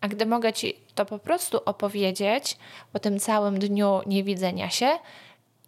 A 0.00 0.08
gdy 0.08 0.26
mogę 0.26 0.52
ci 0.52 0.74
to 0.94 1.06
po 1.06 1.18
prostu 1.18 1.60
opowiedzieć 1.64 2.56
po 2.92 2.98
tym 2.98 3.18
całym 3.18 3.58
dniu 3.58 4.00
niewidzenia 4.06 4.70
się 4.70 4.88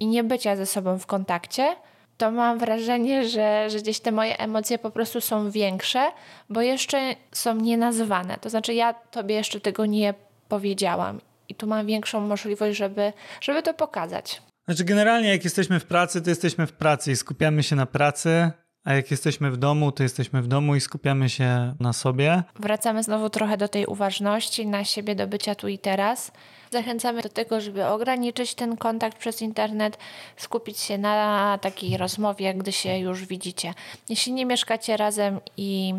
i 0.01 0.07
nie 0.07 0.25
bycia 0.25 0.57
ze 0.57 0.67
sobą 0.67 0.99
w 0.99 1.07
kontakcie, 1.07 1.77
to 2.19 2.31
mam 2.31 2.59
wrażenie, 2.59 3.29
że, 3.29 3.71
że 3.71 3.79
gdzieś 3.79 4.01
te 4.01 4.13
moje 4.13 4.39
emocje 4.39 4.79
po 4.79 4.91
prostu 4.91 5.21
są 5.21 5.51
większe, 5.51 6.11
bo 6.51 6.63
jeszcze 6.63 7.17
są 7.33 7.55
nienazwane. 7.55 8.37
To 8.41 8.51
znaczy, 8.51 8.75
ja 8.75 8.95
tobie 8.95 9.35
jeszcze 9.35 9.61
tego 9.61 9.87
nie 9.87 10.15
powiedziałam 10.49 11.21
i 11.49 11.55
tu 11.55 11.67
mam 11.67 11.87
większą 11.87 12.21
możliwość, 12.21 12.79
żeby, 12.79 13.13
żeby 13.41 13.63
to 13.63 13.75
pokazać. 13.75 14.43
Znaczy, 14.69 14.85
generalnie, 14.85 15.29
jak 15.29 15.45
jesteśmy 15.45 15.81
w 15.81 15.85
pracy, 15.85 16.23
to 16.23 16.31
jesteśmy 16.31 16.67
w 16.67 16.73
pracy 16.73 17.13
i 17.13 17.17
skupiamy 17.17 17.63
się 17.63 17.77
na 17.77 17.87
pracy, 17.87 18.51
a 18.85 18.95
jak 18.95 19.11
jesteśmy 19.11 19.51
w 19.51 19.57
domu, 19.57 19.93
to 19.93 20.03
jesteśmy 20.03 20.43
w 20.43 20.47
domu 20.47 20.75
i 20.75 20.81
skupiamy 20.81 21.29
się 21.29 21.75
na 21.81 21.93
sobie. 21.93 22.43
Wracamy 22.61 23.03
znowu 23.03 23.31
trochę 23.31 23.57
do 23.57 23.69
tej 23.69 23.87
uważności 23.87 24.67
na 24.67 24.85
siebie, 24.85 25.15
do 25.15 25.27
bycia 25.27 25.55
tu 25.55 25.69
i 25.69 25.79
teraz. 25.79 26.33
Zachęcamy 26.71 27.23
do 27.23 27.29
tego, 27.29 27.61
żeby 27.61 27.87
ograniczyć 27.87 28.55
ten 28.55 28.77
kontakt 28.77 29.19
przez 29.19 29.43
internet, 29.43 29.99
skupić 30.37 30.79
się 30.79 30.99
na 30.99 31.59
takiej 31.63 31.97
rozmowie, 31.97 32.55
gdy 32.55 32.73
się 32.73 32.99
już 32.99 33.27
widzicie. 33.27 33.75
Jeśli 34.09 34.33
nie 34.33 34.47
mieszkacie 34.47 34.97
razem 34.97 35.41
i 35.57 35.95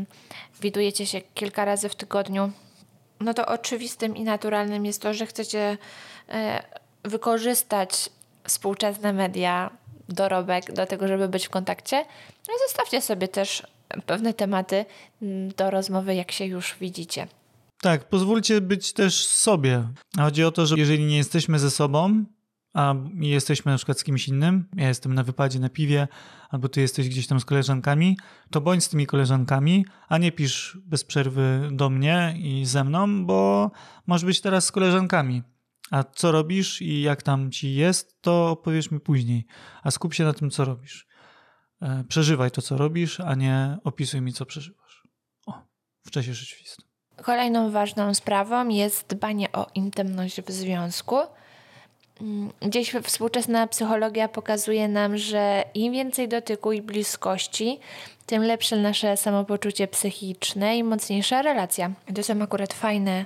widujecie 0.61 1.05
się 1.05 1.21
kilka 1.21 1.65
razy 1.65 1.89
w 1.89 1.95
tygodniu, 1.95 2.51
no 3.19 3.33
to 3.33 3.45
oczywistym 3.45 4.15
i 4.15 4.23
naturalnym 4.23 4.85
jest 4.85 5.01
to, 5.01 5.13
że 5.13 5.25
chcecie 5.25 5.77
e, 6.29 6.63
wykorzystać 7.03 8.09
współczesne 8.43 9.13
media, 9.13 9.69
dorobek 10.09 10.71
do 10.73 10.85
tego, 10.85 11.07
żeby 11.07 11.27
być 11.27 11.47
w 11.47 11.49
kontakcie. 11.49 12.05
No 12.47 12.53
zostawcie 12.67 13.01
sobie 13.01 13.27
też 13.27 13.67
pewne 14.05 14.33
tematy 14.33 14.85
mm, 15.21 15.49
do 15.49 15.71
rozmowy, 15.71 16.15
jak 16.15 16.31
się 16.31 16.45
już 16.45 16.75
widzicie. 16.79 17.27
Tak, 17.81 18.09
pozwólcie 18.09 18.61
być 18.61 18.93
też 18.93 19.27
sobie. 19.27 19.89
Chodzi 20.17 20.43
o 20.43 20.51
to, 20.51 20.65
że 20.65 20.75
jeżeli 20.75 21.05
nie 21.05 21.17
jesteśmy 21.17 21.59
ze 21.59 21.71
sobą, 21.71 22.25
a 22.73 22.95
jesteśmy 23.19 23.71
na 23.71 23.77
przykład 23.77 23.99
z 23.99 24.03
kimś 24.03 24.27
innym, 24.27 24.67
ja 24.75 24.87
jestem 24.87 25.13
na 25.13 25.23
wypadzie 25.23 25.59
na 25.59 25.69
piwie, 25.69 26.07
albo 26.49 26.69
ty 26.69 26.81
jesteś 26.81 27.09
gdzieś 27.09 27.27
tam 27.27 27.39
z 27.39 27.45
koleżankami, 27.45 28.17
to 28.51 28.61
bądź 28.61 28.83
z 28.83 28.89
tymi 28.89 29.07
koleżankami, 29.07 29.85
a 30.07 30.17
nie 30.17 30.31
pisz 30.31 30.77
bez 30.85 31.03
przerwy 31.03 31.69
do 31.71 31.89
mnie 31.89 32.35
i 32.37 32.65
ze 32.65 32.83
mną, 32.83 33.25
bo 33.25 33.71
masz 34.07 34.25
być 34.25 34.41
teraz 34.41 34.65
z 34.65 34.71
koleżankami. 34.71 35.43
A 35.91 36.03
co 36.03 36.31
robisz 36.31 36.81
i 36.81 37.01
jak 37.01 37.23
tam 37.23 37.51
ci 37.51 37.75
jest, 37.75 38.21
to 38.21 38.49
opowiesz 38.49 38.91
mi 38.91 38.99
później. 38.99 39.45
A 39.83 39.91
skup 39.91 40.13
się 40.13 40.23
na 40.23 40.33
tym, 40.33 40.49
co 40.49 40.65
robisz. 40.65 41.07
E, 41.81 42.03
przeżywaj 42.07 42.51
to, 42.51 42.61
co 42.61 42.77
robisz, 42.77 43.19
a 43.19 43.35
nie 43.35 43.77
opisuj 43.83 44.21
mi, 44.21 44.33
co 44.33 44.45
przeżywasz. 44.45 45.07
O, 45.45 45.53
w 46.05 46.11
czasie 46.11 46.33
rzeczywistym. 46.33 46.88
Kolejną 47.23 47.71
ważną 47.71 48.13
sprawą 48.13 48.67
jest 48.67 49.07
dbanie 49.07 49.51
o 49.51 49.67
intymność 49.75 50.41
w 50.41 50.51
związku. 50.51 51.17
Mm, 52.21 52.51
gdzieś 52.61 52.91
współczesna 53.03 53.67
psychologia 53.67 54.27
pokazuje 54.27 54.87
nam, 54.87 55.17
że 55.17 55.63
im 55.73 55.93
więcej 55.93 56.27
dotyku 56.27 56.71
i 56.71 56.81
bliskości, 56.81 57.79
tym 58.25 58.43
lepsze 58.43 58.75
nasze 58.75 59.17
samopoczucie 59.17 59.87
psychiczne 59.87 60.77
i 60.77 60.83
mocniejsza 60.83 61.41
relacja. 61.41 61.91
To 62.15 62.23
są 62.23 62.41
akurat 62.41 62.73
fajne, 62.73 63.25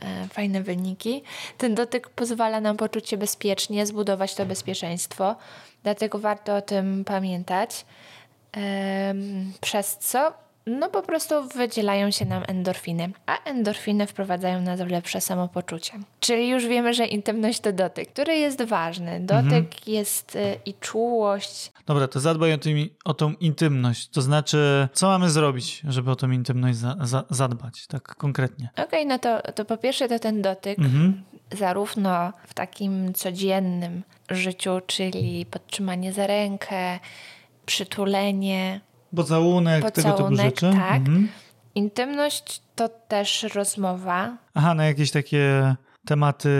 e, 0.00 0.28
fajne 0.28 0.62
wyniki. 0.62 1.22
Ten 1.58 1.74
dotyk 1.74 2.08
pozwala 2.08 2.60
nam 2.60 2.76
poczuć 2.76 3.08
się 3.08 3.16
bezpiecznie, 3.16 3.86
zbudować 3.86 4.34
to 4.34 4.46
bezpieczeństwo, 4.46 5.36
dlatego 5.82 6.18
warto 6.18 6.56
o 6.56 6.62
tym 6.62 7.04
pamiętać. 7.04 7.84
Przez 9.60 9.96
co 9.96 10.45
no 10.66 10.90
po 10.90 11.02
prostu 11.02 11.34
wydzielają 11.48 12.10
się 12.10 12.24
nam 12.24 12.42
endorfiny, 12.46 13.12
a 13.26 13.42
endorfiny 13.42 14.06
wprowadzają 14.06 14.60
nas 14.60 14.80
w 14.80 14.86
lepsze 14.88 15.20
samopoczucie. 15.20 15.92
Czyli 16.20 16.48
już 16.48 16.66
wiemy, 16.66 16.94
że 16.94 17.06
intymność 17.06 17.60
to 17.60 17.72
dotyk, 17.72 18.12
który 18.12 18.36
jest 18.36 18.62
ważny. 18.62 19.20
Dotyk 19.20 19.52
mhm. 19.52 19.66
jest 19.86 20.36
y, 20.36 20.58
i 20.66 20.74
czułość. 20.74 21.72
Dobra, 21.86 22.08
to 22.08 22.20
zadbaj 22.20 22.52
o, 22.52 22.58
tym, 22.58 22.88
o 23.04 23.14
tą 23.14 23.32
intymność. 23.32 24.08
To 24.08 24.22
znaczy, 24.22 24.88
co 24.92 25.06
mamy 25.06 25.30
zrobić, 25.30 25.82
żeby 25.88 26.10
o 26.10 26.16
tą 26.16 26.30
intymność 26.30 26.78
za, 26.78 26.96
za, 27.00 27.24
zadbać, 27.30 27.86
tak 27.86 28.02
konkretnie? 28.02 28.70
Okej, 28.72 28.84
okay, 28.86 29.04
no 29.04 29.18
to, 29.18 29.52
to 29.52 29.64
po 29.64 29.76
pierwsze 29.76 30.08
to 30.08 30.18
ten 30.18 30.42
dotyk, 30.42 30.78
mhm. 30.78 31.22
zarówno 31.52 32.32
w 32.46 32.54
takim 32.54 33.14
codziennym 33.14 34.02
życiu, 34.30 34.70
czyli 34.86 35.46
podtrzymanie 35.46 36.12
za 36.12 36.26
rękę, 36.26 36.98
przytulenie, 37.66 38.80
Pocałunek, 39.16 39.84
Pocałunek 39.84 40.16
tego 40.16 40.28
typu 40.28 40.42
rzeczy? 40.42 40.70
tak. 40.78 40.96
Mhm. 40.96 41.28
Intymność 41.74 42.62
to 42.74 42.88
też 42.88 43.42
rozmowa. 43.42 44.36
Aha, 44.54 44.74
na 44.74 44.86
jakieś 44.86 45.10
takie 45.10 45.74
tematy 46.06 46.50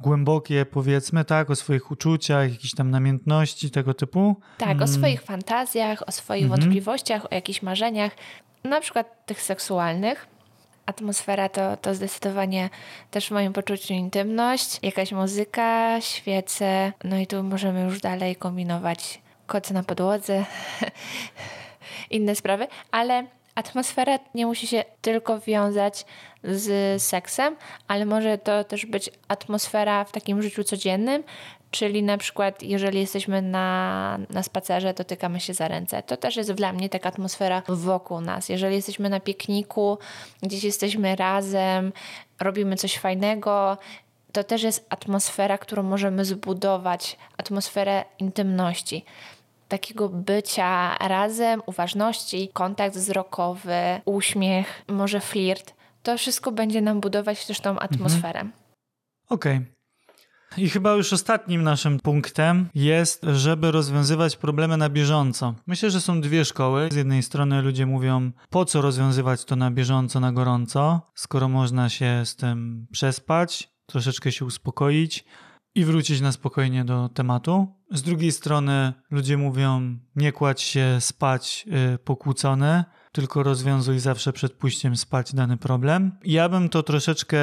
głębokie, 0.00 0.66
powiedzmy, 0.66 1.24
tak, 1.24 1.50
o 1.50 1.56
swoich 1.56 1.90
uczuciach, 1.90 2.50
jakichś 2.50 2.74
tam 2.74 2.90
namiętności, 2.90 3.70
tego 3.70 3.94
typu. 3.94 4.36
Tak, 4.58 4.70
mm. 4.70 4.82
o 4.82 4.86
swoich 4.86 5.22
fantazjach, 5.22 6.08
o 6.08 6.12
swoich 6.12 6.44
mhm. 6.44 6.60
wątpliwościach, 6.60 7.24
o 7.24 7.34
jakichś 7.34 7.62
marzeniach, 7.62 8.12
na 8.64 8.80
przykład 8.80 9.26
tych 9.26 9.42
seksualnych. 9.42 10.26
Atmosfera 10.86 11.48
to, 11.48 11.76
to 11.76 11.94
zdecydowanie 11.94 12.70
też 13.10 13.28
w 13.28 13.30
moim 13.30 13.52
poczuciu 13.52 13.94
intymność, 13.94 14.78
jakaś 14.82 15.12
muzyka, 15.12 16.00
świece, 16.00 16.92
no 17.04 17.16
i 17.16 17.26
tu 17.26 17.42
możemy 17.42 17.82
już 17.82 18.00
dalej 18.00 18.36
kombinować 18.36 19.20
koty 19.46 19.74
na 19.74 19.82
podłodze, 19.82 20.44
inne 22.10 22.34
sprawy, 22.34 22.66
ale 22.90 23.26
atmosfera 23.54 24.18
nie 24.34 24.46
musi 24.46 24.66
się 24.66 24.84
tylko 25.02 25.40
wiązać 25.40 26.04
z 26.44 27.02
seksem, 27.02 27.56
ale 27.88 28.06
może 28.06 28.38
to 28.38 28.64
też 28.64 28.86
być 28.86 29.10
atmosfera 29.28 30.04
w 30.04 30.12
takim 30.12 30.42
życiu 30.42 30.64
codziennym, 30.64 31.22
czyli 31.70 32.02
na 32.02 32.18
przykład 32.18 32.62
jeżeli 32.62 33.00
jesteśmy 33.00 33.42
na, 33.42 34.18
na 34.30 34.42
spacerze, 34.42 34.94
dotykamy 34.94 35.40
się 35.40 35.54
za 35.54 35.68
ręce. 35.68 36.02
To 36.02 36.16
też 36.16 36.36
jest 36.36 36.52
dla 36.52 36.72
mnie 36.72 36.88
taka 36.88 37.08
atmosfera 37.08 37.62
wokół 37.68 38.20
nas. 38.20 38.48
Jeżeli 38.48 38.76
jesteśmy 38.76 39.08
na 39.08 39.20
pikniku, 39.20 39.98
gdzieś 40.42 40.64
jesteśmy 40.64 41.16
razem, 41.16 41.92
robimy 42.40 42.76
coś 42.76 42.98
fajnego, 42.98 43.78
to 44.32 44.44
też 44.44 44.62
jest 44.62 44.86
atmosfera, 44.90 45.58
którą 45.58 45.82
możemy 45.82 46.24
zbudować, 46.24 47.16
atmosferę 47.36 48.04
intymności 48.18 49.04
takiego 49.70 50.08
bycia 50.08 50.96
razem, 50.98 51.62
uważności, 51.66 52.50
kontakt 52.52 52.96
wzrokowy, 52.96 54.00
uśmiech, 54.04 54.84
może 54.88 55.20
flirt. 55.20 55.74
To 56.02 56.18
wszystko 56.18 56.52
będzie 56.52 56.80
nam 56.80 57.00
budować 57.00 57.46
też 57.46 57.60
tą 57.60 57.78
atmosferę. 57.78 58.40
Mhm. 58.40 58.52
Okej. 59.28 59.56
Okay. 59.56 59.80
I 60.56 60.68
chyba 60.68 60.92
już 60.92 61.12
ostatnim 61.12 61.62
naszym 61.62 62.00
punktem 62.00 62.68
jest, 62.74 63.22
żeby 63.32 63.70
rozwiązywać 63.70 64.36
problemy 64.36 64.76
na 64.76 64.88
bieżąco. 64.88 65.54
Myślę, 65.66 65.90
że 65.90 66.00
są 66.00 66.20
dwie 66.20 66.44
szkoły. 66.44 66.88
Z 66.92 66.96
jednej 66.96 67.22
strony 67.22 67.62
ludzie 67.62 67.86
mówią, 67.86 68.30
po 68.50 68.64
co 68.64 68.82
rozwiązywać 68.82 69.44
to 69.44 69.56
na 69.56 69.70
bieżąco, 69.70 70.20
na 70.20 70.32
gorąco, 70.32 71.00
skoro 71.14 71.48
można 71.48 71.88
się 71.88 72.22
z 72.24 72.36
tym 72.36 72.86
przespać, 72.92 73.70
troszeczkę 73.86 74.32
się 74.32 74.44
uspokoić 74.44 75.24
i 75.74 75.84
wrócić 75.84 76.20
na 76.20 76.32
spokojnie 76.32 76.84
do 76.84 77.08
tematu. 77.08 77.79
Z 77.90 78.02
drugiej 78.02 78.32
strony 78.32 78.92
ludzie 79.10 79.36
mówią, 79.36 79.98
nie 80.16 80.32
kładź 80.32 80.62
się 80.62 80.96
spać 81.00 81.66
yy, 81.66 81.98
pokłócony, 81.98 82.84
tylko 83.12 83.42
rozwiązuj 83.42 83.98
zawsze 83.98 84.32
przed 84.32 84.52
pójściem 84.52 84.96
spać 84.96 85.34
dany 85.34 85.56
problem. 85.56 86.12
Ja 86.24 86.48
bym 86.48 86.68
to 86.68 86.82
troszeczkę 86.82 87.38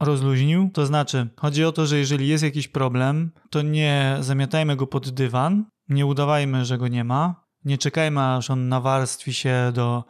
rozluźnił, 0.00 0.70
to 0.72 0.86
znaczy 0.86 1.28
chodzi 1.36 1.64
o 1.64 1.72
to, 1.72 1.86
że 1.86 1.98
jeżeli 1.98 2.28
jest 2.28 2.44
jakiś 2.44 2.68
problem, 2.68 3.30
to 3.50 3.62
nie 3.62 4.16
zamiatajmy 4.20 4.76
go 4.76 4.86
pod 4.86 5.10
dywan, 5.10 5.64
nie 5.88 6.06
udawajmy, 6.06 6.64
że 6.64 6.78
go 6.78 6.88
nie 6.88 7.04
ma, 7.04 7.44
nie 7.64 7.78
czekajmy 7.78 8.22
aż 8.22 8.50
on 8.50 8.68
nawarstwi 8.68 9.34
się 9.34 9.72
do 9.74 10.04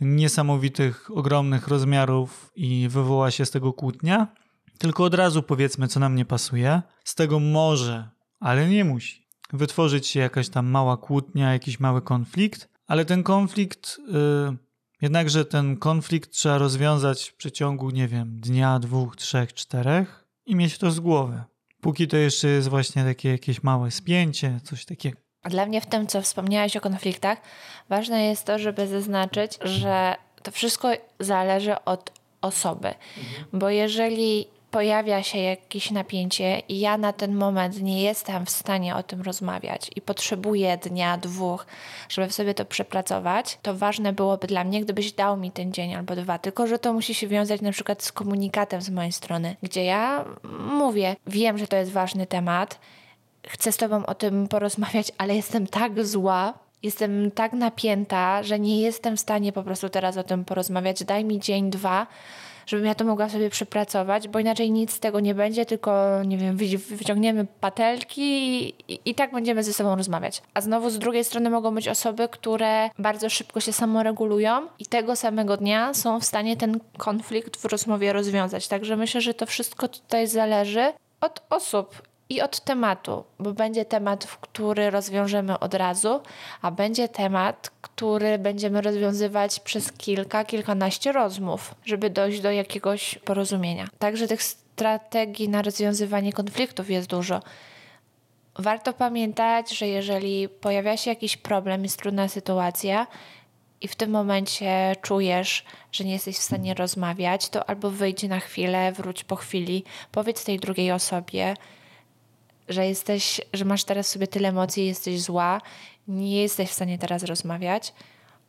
niesamowitych, 0.00 1.10
ogromnych 1.14 1.68
rozmiarów 1.68 2.50
i 2.56 2.88
wywoła 2.88 3.30
się 3.30 3.46
z 3.46 3.50
tego 3.50 3.72
kłótnia, 3.72 4.26
tylko 4.78 5.04
od 5.04 5.14
razu 5.14 5.42
powiedzmy, 5.42 5.88
co 5.88 6.00
nam 6.00 6.14
nie 6.14 6.24
pasuje. 6.24 6.82
Z 7.04 7.14
tego 7.14 7.40
może, 7.40 8.10
ale 8.40 8.68
nie 8.68 8.84
musi, 8.84 9.21
wytworzyć 9.52 10.06
się 10.06 10.20
jakaś 10.20 10.48
tam 10.48 10.66
mała 10.66 10.96
kłótnia, 10.96 11.52
jakiś 11.52 11.80
mały 11.80 12.02
konflikt, 12.02 12.68
ale 12.86 13.04
ten 13.04 13.22
konflikt, 13.22 13.98
yy, 13.98 14.56
jednakże 15.02 15.44
ten 15.44 15.76
konflikt 15.76 16.30
trzeba 16.30 16.58
rozwiązać 16.58 17.28
w 17.28 17.34
przeciągu, 17.34 17.90
nie 17.90 18.08
wiem, 18.08 18.40
dnia, 18.40 18.78
dwóch, 18.78 19.16
trzech, 19.16 19.54
czterech 19.54 20.24
i 20.46 20.56
mieć 20.56 20.78
to 20.78 20.90
z 20.90 21.00
głowy. 21.00 21.42
Póki 21.80 22.08
to 22.08 22.16
jeszcze 22.16 22.48
jest 22.48 22.68
właśnie 22.68 23.04
takie 23.04 23.28
jakieś 23.28 23.62
małe 23.62 23.90
spięcie, 23.90 24.60
coś 24.64 24.84
takiego. 24.84 25.16
Dla 25.44 25.66
mnie 25.66 25.80
w 25.80 25.86
tym, 25.86 26.06
co 26.06 26.22
wspomniałeś 26.22 26.76
o 26.76 26.80
konfliktach, 26.80 27.38
ważne 27.88 28.26
jest 28.26 28.44
to, 28.44 28.58
żeby 28.58 28.86
zaznaczyć, 28.86 29.58
że 29.64 30.14
to 30.42 30.50
wszystko 30.50 30.92
zależy 31.20 31.84
od 31.84 32.12
osoby. 32.40 32.88
Mhm. 32.88 33.44
Bo 33.52 33.70
jeżeli 33.70 34.46
pojawia 34.72 35.22
się 35.22 35.38
jakieś 35.38 35.90
napięcie 35.90 36.58
i 36.68 36.80
ja 36.80 36.98
na 36.98 37.12
ten 37.12 37.34
moment 37.34 37.82
nie 37.82 38.02
jestem 38.02 38.46
w 38.46 38.50
stanie 38.50 38.96
o 38.96 39.02
tym 39.02 39.22
rozmawiać 39.22 39.90
i 39.96 40.00
potrzebuję 40.00 40.76
dnia, 40.76 41.18
dwóch, 41.18 41.66
żeby 42.08 42.32
sobie 42.32 42.54
to 42.54 42.64
przepracować, 42.64 43.58
to 43.62 43.74
ważne 43.74 44.12
byłoby 44.12 44.46
dla 44.46 44.64
mnie, 44.64 44.80
gdybyś 44.80 45.12
dał 45.12 45.36
mi 45.36 45.50
ten 45.50 45.72
dzień 45.72 45.94
albo 45.94 46.16
dwa. 46.16 46.38
Tylko, 46.38 46.66
że 46.66 46.78
to 46.78 46.92
musi 46.92 47.14
się 47.14 47.28
wiązać 47.28 47.60
na 47.60 47.72
przykład 47.72 48.02
z 48.02 48.12
komunikatem 48.12 48.82
z 48.82 48.90
mojej 48.90 49.12
strony, 49.12 49.56
gdzie 49.62 49.84
ja 49.84 50.24
mówię, 50.70 51.16
wiem, 51.26 51.58
że 51.58 51.66
to 51.66 51.76
jest 51.76 51.92
ważny 51.92 52.26
temat, 52.26 52.78
chcę 53.48 53.72
z 53.72 53.76
tobą 53.76 54.06
o 54.06 54.14
tym 54.14 54.48
porozmawiać, 54.48 55.12
ale 55.18 55.36
jestem 55.36 55.66
tak 55.66 56.06
zła, 56.06 56.54
jestem 56.82 57.30
tak 57.30 57.52
napięta, 57.52 58.42
że 58.42 58.58
nie 58.58 58.80
jestem 58.80 59.16
w 59.16 59.20
stanie 59.20 59.52
po 59.52 59.62
prostu 59.62 59.88
teraz 59.88 60.16
o 60.16 60.22
tym 60.22 60.44
porozmawiać. 60.44 61.04
Daj 61.04 61.24
mi 61.24 61.40
dzień, 61.40 61.70
dwa, 61.70 62.06
żebym 62.66 62.86
ja 62.86 62.94
to 62.94 63.04
mogła 63.04 63.28
sobie 63.28 63.50
przepracować, 63.50 64.28
bo 64.28 64.38
inaczej 64.38 64.70
nic 64.70 64.92
z 64.92 65.00
tego 65.00 65.20
nie 65.20 65.34
będzie, 65.34 65.66
tylko 65.66 66.22
nie 66.24 66.38
wiem, 66.38 66.56
wyciągniemy 66.90 67.46
patelki 67.60 68.22
i, 68.88 69.00
i, 69.04 69.14
tak 69.14 69.32
będziemy 69.32 69.62
ze 69.62 69.72
sobą 69.72 69.96
rozmawiać. 69.96 70.42
A 70.54 70.60
znowu 70.60 70.90
z 70.90 70.98
drugiej 70.98 71.24
strony 71.24 71.50
mogą 71.50 71.74
być 71.74 71.88
osoby, 71.88 72.28
które 72.28 72.90
bardzo 72.98 73.30
szybko 73.30 73.60
się 73.60 73.72
samoregulują 73.72 74.66
i 74.78 74.86
tego 74.86 75.16
samego 75.16 75.56
dnia 75.56 75.94
są 75.94 76.20
w 76.20 76.24
stanie 76.24 76.56
ten 76.56 76.80
konflikt 76.98 77.56
w 77.56 77.64
rozmowie 77.64 78.12
rozwiązać. 78.12 78.68
Także 78.68 78.96
myślę, 78.96 79.20
że 79.20 79.34
to 79.34 79.46
wszystko 79.46 79.88
tutaj 79.88 80.26
zależy 80.26 80.92
od 81.20 81.42
osób 81.50 82.02
i 82.32 82.40
od 82.40 82.60
tematu, 82.60 83.24
bo 83.38 83.52
będzie 83.52 83.84
temat, 83.84 84.26
który 84.40 84.90
rozwiążemy 84.90 85.58
od 85.58 85.74
razu, 85.74 86.20
a 86.62 86.70
będzie 86.70 87.08
temat, 87.08 87.70
który 87.80 88.38
będziemy 88.38 88.80
rozwiązywać 88.80 89.60
przez 89.60 89.92
kilka, 89.92 90.44
kilkanaście 90.44 91.12
rozmów, 91.12 91.74
żeby 91.84 92.10
dojść 92.10 92.40
do 92.40 92.50
jakiegoś 92.50 93.18
porozumienia. 93.24 93.86
Także 93.98 94.28
tych 94.28 94.42
strategii 94.42 95.48
na 95.48 95.62
rozwiązywanie 95.62 96.32
konfliktów 96.32 96.90
jest 96.90 97.08
dużo. 97.08 97.40
Warto 98.58 98.92
pamiętać, 98.92 99.78
że 99.78 99.88
jeżeli 99.88 100.48
pojawia 100.48 100.96
się 100.96 101.10
jakiś 101.10 101.36
problem, 101.36 101.82
jest 101.82 101.98
trudna 101.98 102.28
sytuacja, 102.28 103.06
i 103.82 103.88
w 103.88 103.96
tym 103.96 104.10
momencie 104.10 104.96
czujesz, 105.02 105.64
że 105.92 106.04
nie 106.04 106.12
jesteś 106.12 106.36
w 106.36 106.42
stanie 106.42 106.74
rozmawiać, 106.74 107.48
to 107.48 107.70
albo 107.70 107.90
wyjdź 107.90 108.22
na 108.22 108.40
chwilę, 108.40 108.92
wróć 108.92 109.24
po 109.24 109.36
chwili, 109.36 109.84
powiedz 110.12 110.44
tej 110.44 110.58
drugiej 110.58 110.92
osobie, 110.92 111.54
że 112.68 112.86
jesteś, 112.86 113.40
że 113.52 113.64
masz 113.64 113.84
teraz 113.84 114.06
sobie 114.06 114.26
tyle 114.26 114.48
emocji, 114.48 114.86
jesteś 114.86 115.20
zła, 115.20 115.60
nie 116.08 116.42
jesteś 116.42 116.70
w 116.70 116.72
stanie 116.72 116.98
teraz 116.98 117.22
rozmawiać 117.22 117.92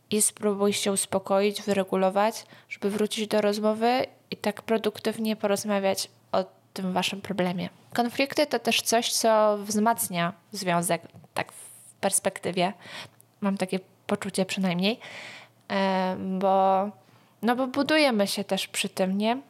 i 0.09 0.21
spróbuj 0.21 0.73
się 0.73 0.91
uspokoić, 0.91 1.61
wyregulować, 1.61 2.45
żeby 2.69 2.89
wrócić 2.89 3.27
do 3.27 3.41
rozmowy 3.41 4.05
i 4.31 4.37
tak 4.37 4.61
produktywnie 4.61 5.35
porozmawiać 5.35 6.09
o 6.31 6.45
tym 6.73 6.93
waszym 6.93 7.21
problemie. 7.21 7.69
Konflikty 7.93 8.47
to 8.47 8.59
też 8.59 8.81
coś, 8.81 9.11
co 9.11 9.57
wzmacnia 9.57 10.33
związek, 10.51 11.01
tak 11.33 11.51
w 11.51 11.93
perspektywie. 11.99 12.73
Mam 13.41 13.57
takie 13.57 13.79
poczucie 14.07 14.45
przynajmniej, 14.45 14.99
bo 16.19 16.83
no 17.43 17.55
bo 17.55 17.67
budujemy 17.67 18.27
się 18.27 18.43
też 18.43 18.67
przy 18.67 18.89
tym, 18.89 19.17
nie? 19.17 19.41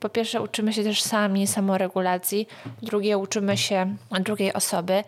Po 0.00 0.08
pierwsze 0.08 0.42
uczymy 0.42 0.72
się 0.72 0.84
też 0.84 1.02
sami 1.02 1.46
samoregulacji, 1.46 2.46
drugie 2.82 3.18
uczymy 3.18 3.56
się 3.56 3.96
drugiej 4.20 4.52
osoby. 4.52 5.04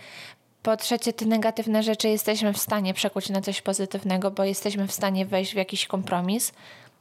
Po 0.63 0.77
trzecie, 0.77 1.13
te 1.13 1.27
negatywne 1.27 1.83
rzeczy 1.83 2.09
jesteśmy 2.09 2.53
w 2.53 2.59
stanie 2.59 2.95
przekuć 2.95 3.29
na 3.29 3.41
coś 3.41 3.63
pozytywnego, 3.63 4.31
bo 4.31 4.45
jesteśmy 4.45 4.87
w 4.87 4.93
stanie 4.93 5.27
wejść 5.27 5.53
w 5.53 5.57
jakiś 5.57 5.87
kompromis. 5.87 6.53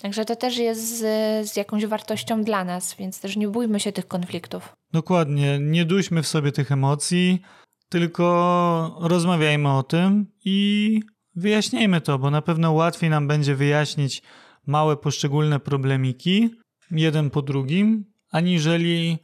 Także 0.02 0.26
to 0.26 0.36
też 0.36 0.58
jest 0.58 0.98
z, 0.98 1.02
z 1.50 1.56
jakąś 1.56 1.86
wartością 1.86 2.44
dla 2.44 2.64
nas, 2.64 2.96
więc 2.96 3.20
też 3.20 3.36
nie 3.36 3.48
bójmy 3.48 3.80
się 3.80 3.92
tych 3.92 4.08
konfliktów. 4.08 4.76
Dokładnie, 4.94 5.60
nie 5.60 5.86
duśmy 5.86 6.24
w 6.24 6.28
sobie 6.28 6.52
tych 6.52 6.72
emocji, 6.72 7.42
tylko 7.90 8.98
rozmawiajmy 9.00 9.78
o 9.78 9.84
tym 9.84 10.26
i 10.46 11.00
wyjaśnijmy 11.36 12.02
to, 12.02 12.20
bo 12.20 12.32
na 12.32 12.42
pewno 12.42 12.72
łatwiej 12.72 13.10
nam 13.10 13.28
będzie 13.28 13.56
wyjaśnić 13.56 14.22
małe 14.68 14.98
poszczególne 14.98 15.60
problemiki, 15.60 16.50
jeden 16.92 17.30
po 17.30 17.42
drugim, 17.42 18.06
aniżeli 18.32 19.18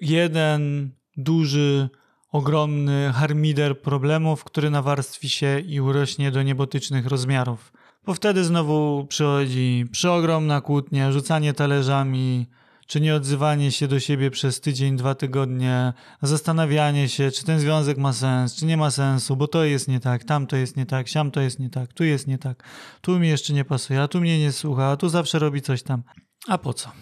jeden 0.00 0.90
duży, 1.16 1.88
ogromny 2.32 3.12
harmider 3.14 3.80
problemów, 3.80 4.44
który 4.44 4.70
nawarstwi 4.70 5.28
się 5.28 5.60
i 5.60 5.80
urośnie 5.80 6.30
do 6.30 6.42
niebotycznych 6.42 7.06
rozmiarów. 7.06 7.72
Bo 8.06 8.14
wtedy 8.14 8.44
znowu 8.44 9.06
przychodzi 9.08 9.84
przeogromna 9.92 10.60
kłótnia, 10.60 11.12
rzucanie 11.12 11.52
talerzami, 11.54 12.46
czy 12.88 13.00
nie 13.00 13.14
odzywanie 13.14 13.72
się 13.72 13.88
do 13.88 14.00
siebie 14.00 14.30
przez 14.30 14.60
tydzień, 14.60 14.96
dwa 14.96 15.14
tygodnie, 15.14 15.92
zastanawianie 16.22 17.08
się, 17.08 17.30
czy 17.30 17.44
ten 17.44 17.60
związek 17.60 17.98
ma 17.98 18.12
sens, 18.12 18.54
czy 18.54 18.66
nie 18.66 18.76
ma 18.76 18.90
sensu, 18.90 19.36
bo 19.36 19.48
to 19.48 19.64
jest 19.64 19.88
nie 19.88 20.00
tak, 20.00 20.24
tam 20.24 20.46
to 20.46 20.56
jest 20.56 20.76
nie 20.76 20.86
tak, 20.86 21.08
siam 21.08 21.30
to 21.30 21.40
jest 21.40 21.58
nie 21.58 21.70
tak, 21.70 21.92
tu 21.92 22.04
jest 22.04 22.26
nie 22.26 22.38
tak, 22.38 22.64
tu 23.00 23.18
mi 23.18 23.28
jeszcze 23.28 23.52
nie 23.52 23.64
pasuje, 23.64 24.02
a 24.02 24.08
tu 24.08 24.20
mnie 24.20 24.38
nie 24.38 24.52
słucha, 24.52 24.86
a 24.90 24.96
tu 24.96 25.08
zawsze 25.08 25.38
robi 25.38 25.62
coś 25.62 25.82
tam. 25.82 26.02
A 26.48 26.58
po 26.58 26.74
co? 26.74 26.92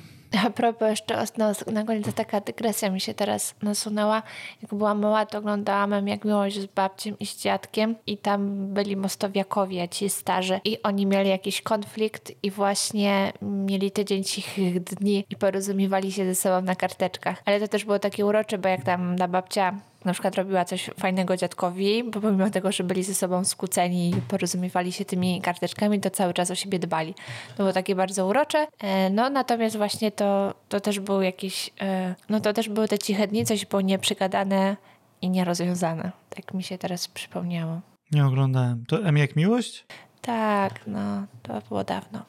A 0.47 0.51
propos 0.51 0.89
jeszcze 0.89 1.25
no, 1.39 1.53
na 1.73 1.85
koniec 1.85 2.15
taka 2.15 2.41
dygresja 2.41 2.91
mi 2.91 3.01
się 3.01 3.15
teraz 3.15 3.55
nasunęła. 3.63 4.23
Jak 4.63 4.75
byłam 4.75 5.01
mała, 5.01 5.27
to 5.27 5.39
oglądałam 5.39 6.09
jak 6.09 6.25
miłość 6.25 6.61
z 6.61 6.67
babciem 6.67 7.19
i 7.19 7.27
z 7.27 7.37
dziadkiem 7.37 7.97
i 8.07 8.19
tam 8.19 8.69
byli 8.75 8.97
mostowiakowie, 8.97 9.89
ci 9.89 10.11
starzy 10.11 10.61
i 10.65 10.83
oni 10.83 11.07
mieli 11.07 11.31
jakiś 11.31 11.63
konflikt 11.63 12.33
i 12.43 12.51
właśnie 12.51 13.33
mieli 13.43 13.91
tydzień 13.91 14.25
cichych 14.25 14.85
dni 14.85 15.25
i 15.31 15.37
porozumiewali 15.37 16.13
się 16.13 16.25
ze 16.25 16.35
sobą 16.35 16.61
na 16.61 16.77
karteczkach. 16.77 17.43
Ale 17.45 17.61
to 17.61 17.69
też 17.69 17.85
było 17.85 17.99
takie 17.99 18.27
urocze, 18.27 18.59
bo 18.59 18.69
jak 18.69 18.85
tam 18.85 19.17
na 19.17 19.29
babcia 19.29 19.75
na 20.07 20.13
przykład 20.13 20.35
robiła 20.35 20.65
coś 20.65 20.91
fajnego 20.99 21.37
dziadkowi, 21.37 22.05
bo 22.05 22.21
pomimo 22.21 22.51
tego, 22.51 22.73
że 22.73 22.85
byli 22.85 23.03
ze 23.03 23.15
sobą 23.15 23.45
skłóceni 23.45 24.11
i 24.11 24.21
porozumiewali 24.29 24.93
się 24.93 25.05
tymi 25.05 25.41
karteczkami, 25.41 26.01
to 26.01 26.11
cały 26.11 26.35
czas 26.35 26.51
o 26.51 26.55
siebie 26.55 26.79
dbali. 26.79 27.15
To 27.49 27.57
było 27.57 27.73
takie 27.73 27.95
bardzo 27.95 28.27
urocze. 28.27 28.67
E, 28.81 29.11
no 29.11 29.31
natomiast 29.31 29.77
właśnie 29.77 30.13
to, 30.13 30.55
to 30.69 30.81
też 30.81 31.01
był 31.01 31.23
jakiś, 31.23 31.71
e, 31.81 32.15
no 32.29 32.41
to 32.41 32.53
też 32.53 32.69
były 32.69 32.89
te 32.89 32.99
ciche 32.99 33.27
dni, 33.27 33.45
coś 33.45 33.67
było 33.67 33.81
nieprzygadane 33.81 34.77
i 35.23 35.31
nierozwiązane. 35.31 36.13
Tak 36.31 36.55
mi 36.55 36.63
się 36.63 36.79
teraz 36.79 37.09
przypomniało. 37.09 37.81
Nie 38.13 38.27
oglądałem. 38.27 38.85
To 38.89 39.05
M 39.05 39.17
jak 39.17 39.37
miłość? 39.37 39.85
Tak, 40.23 40.81
no 40.87 41.27
to 41.43 41.61
było 41.69 41.85
dawno. 41.85 42.23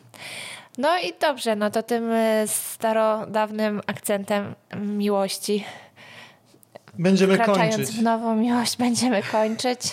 No 0.78 1.00
i 1.00 1.14
dobrze, 1.22 1.56
no 1.56 1.72
to 1.72 1.84
tym 1.84 2.12
e, 2.12 2.48
starodawnym 2.48 3.82
akcentem 3.88 4.56
miłości 4.76 5.66
Będziemy 7.00 7.38
kończyć. 7.38 7.90
w 7.90 8.02
nową 8.02 8.36
miłość 8.36 8.78
będziemy 8.78 9.24
kończyć. 9.24 9.80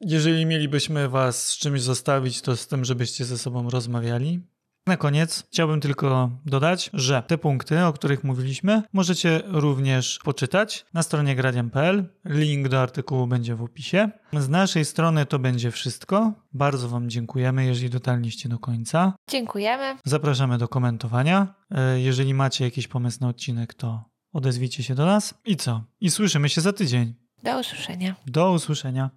Jeżeli 0.00 0.46
mielibyśmy 0.46 1.08
was 1.08 1.46
z 1.46 1.58
czymś 1.58 1.82
zostawić, 1.82 2.40
to 2.40 2.56
z 2.56 2.66
tym, 2.66 2.84
żebyście 2.84 3.24
ze 3.24 3.38
sobą 3.38 3.70
rozmawiali. 3.70 4.40
Na 4.86 4.96
koniec 4.96 5.44
chciałbym 5.52 5.80
tylko 5.80 6.30
dodać, 6.46 6.90
że 6.92 7.22
te 7.26 7.38
punkty, 7.38 7.84
o 7.84 7.92
których 7.92 8.24
mówiliśmy, 8.24 8.82
możecie 8.92 9.42
również 9.46 10.18
poczytać 10.24 10.84
na 10.94 11.02
stronie 11.02 11.36
gradiam.pl. 11.36 12.04
Link 12.24 12.68
do 12.68 12.82
artykułu 12.82 13.26
będzie 13.26 13.54
w 13.54 13.62
opisie. 13.62 14.10
Z 14.32 14.48
naszej 14.48 14.84
strony 14.84 15.26
to 15.26 15.38
będzie 15.38 15.70
wszystko. 15.70 16.32
Bardzo 16.52 16.88
Wam 16.88 17.10
dziękujemy, 17.10 17.64
jeżeli 17.64 17.90
dotarliście 17.90 18.48
do 18.48 18.58
końca. 18.58 19.12
Dziękujemy. 19.30 19.96
Zapraszamy 20.04 20.58
do 20.58 20.68
komentowania. 20.68 21.54
E, 21.70 22.00
jeżeli 22.00 22.34
macie 22.34 22.64
jakiś 22.64 22.88
pomysł 22.88 23.18
na 23.20 23.28
odcinek, 23.28 23.74
to 23.74 24.11
odezwijcie 24.32 24.82
się 24.82 24.94
do 24.94 25.06
nas. 25.06 25.34
I 25.44 25.56
co? 25.56 25.84
I 26.00 26.10
słyszymy 26.10 26.48
się 26.48 26.60
za 26.60 26.72
tydzień. 26.72 27.14
Do 27.42 27.58
usłyszenia. 27.58 28.14
Do 28.26 28.52
usłyszenia. 28.52 29.10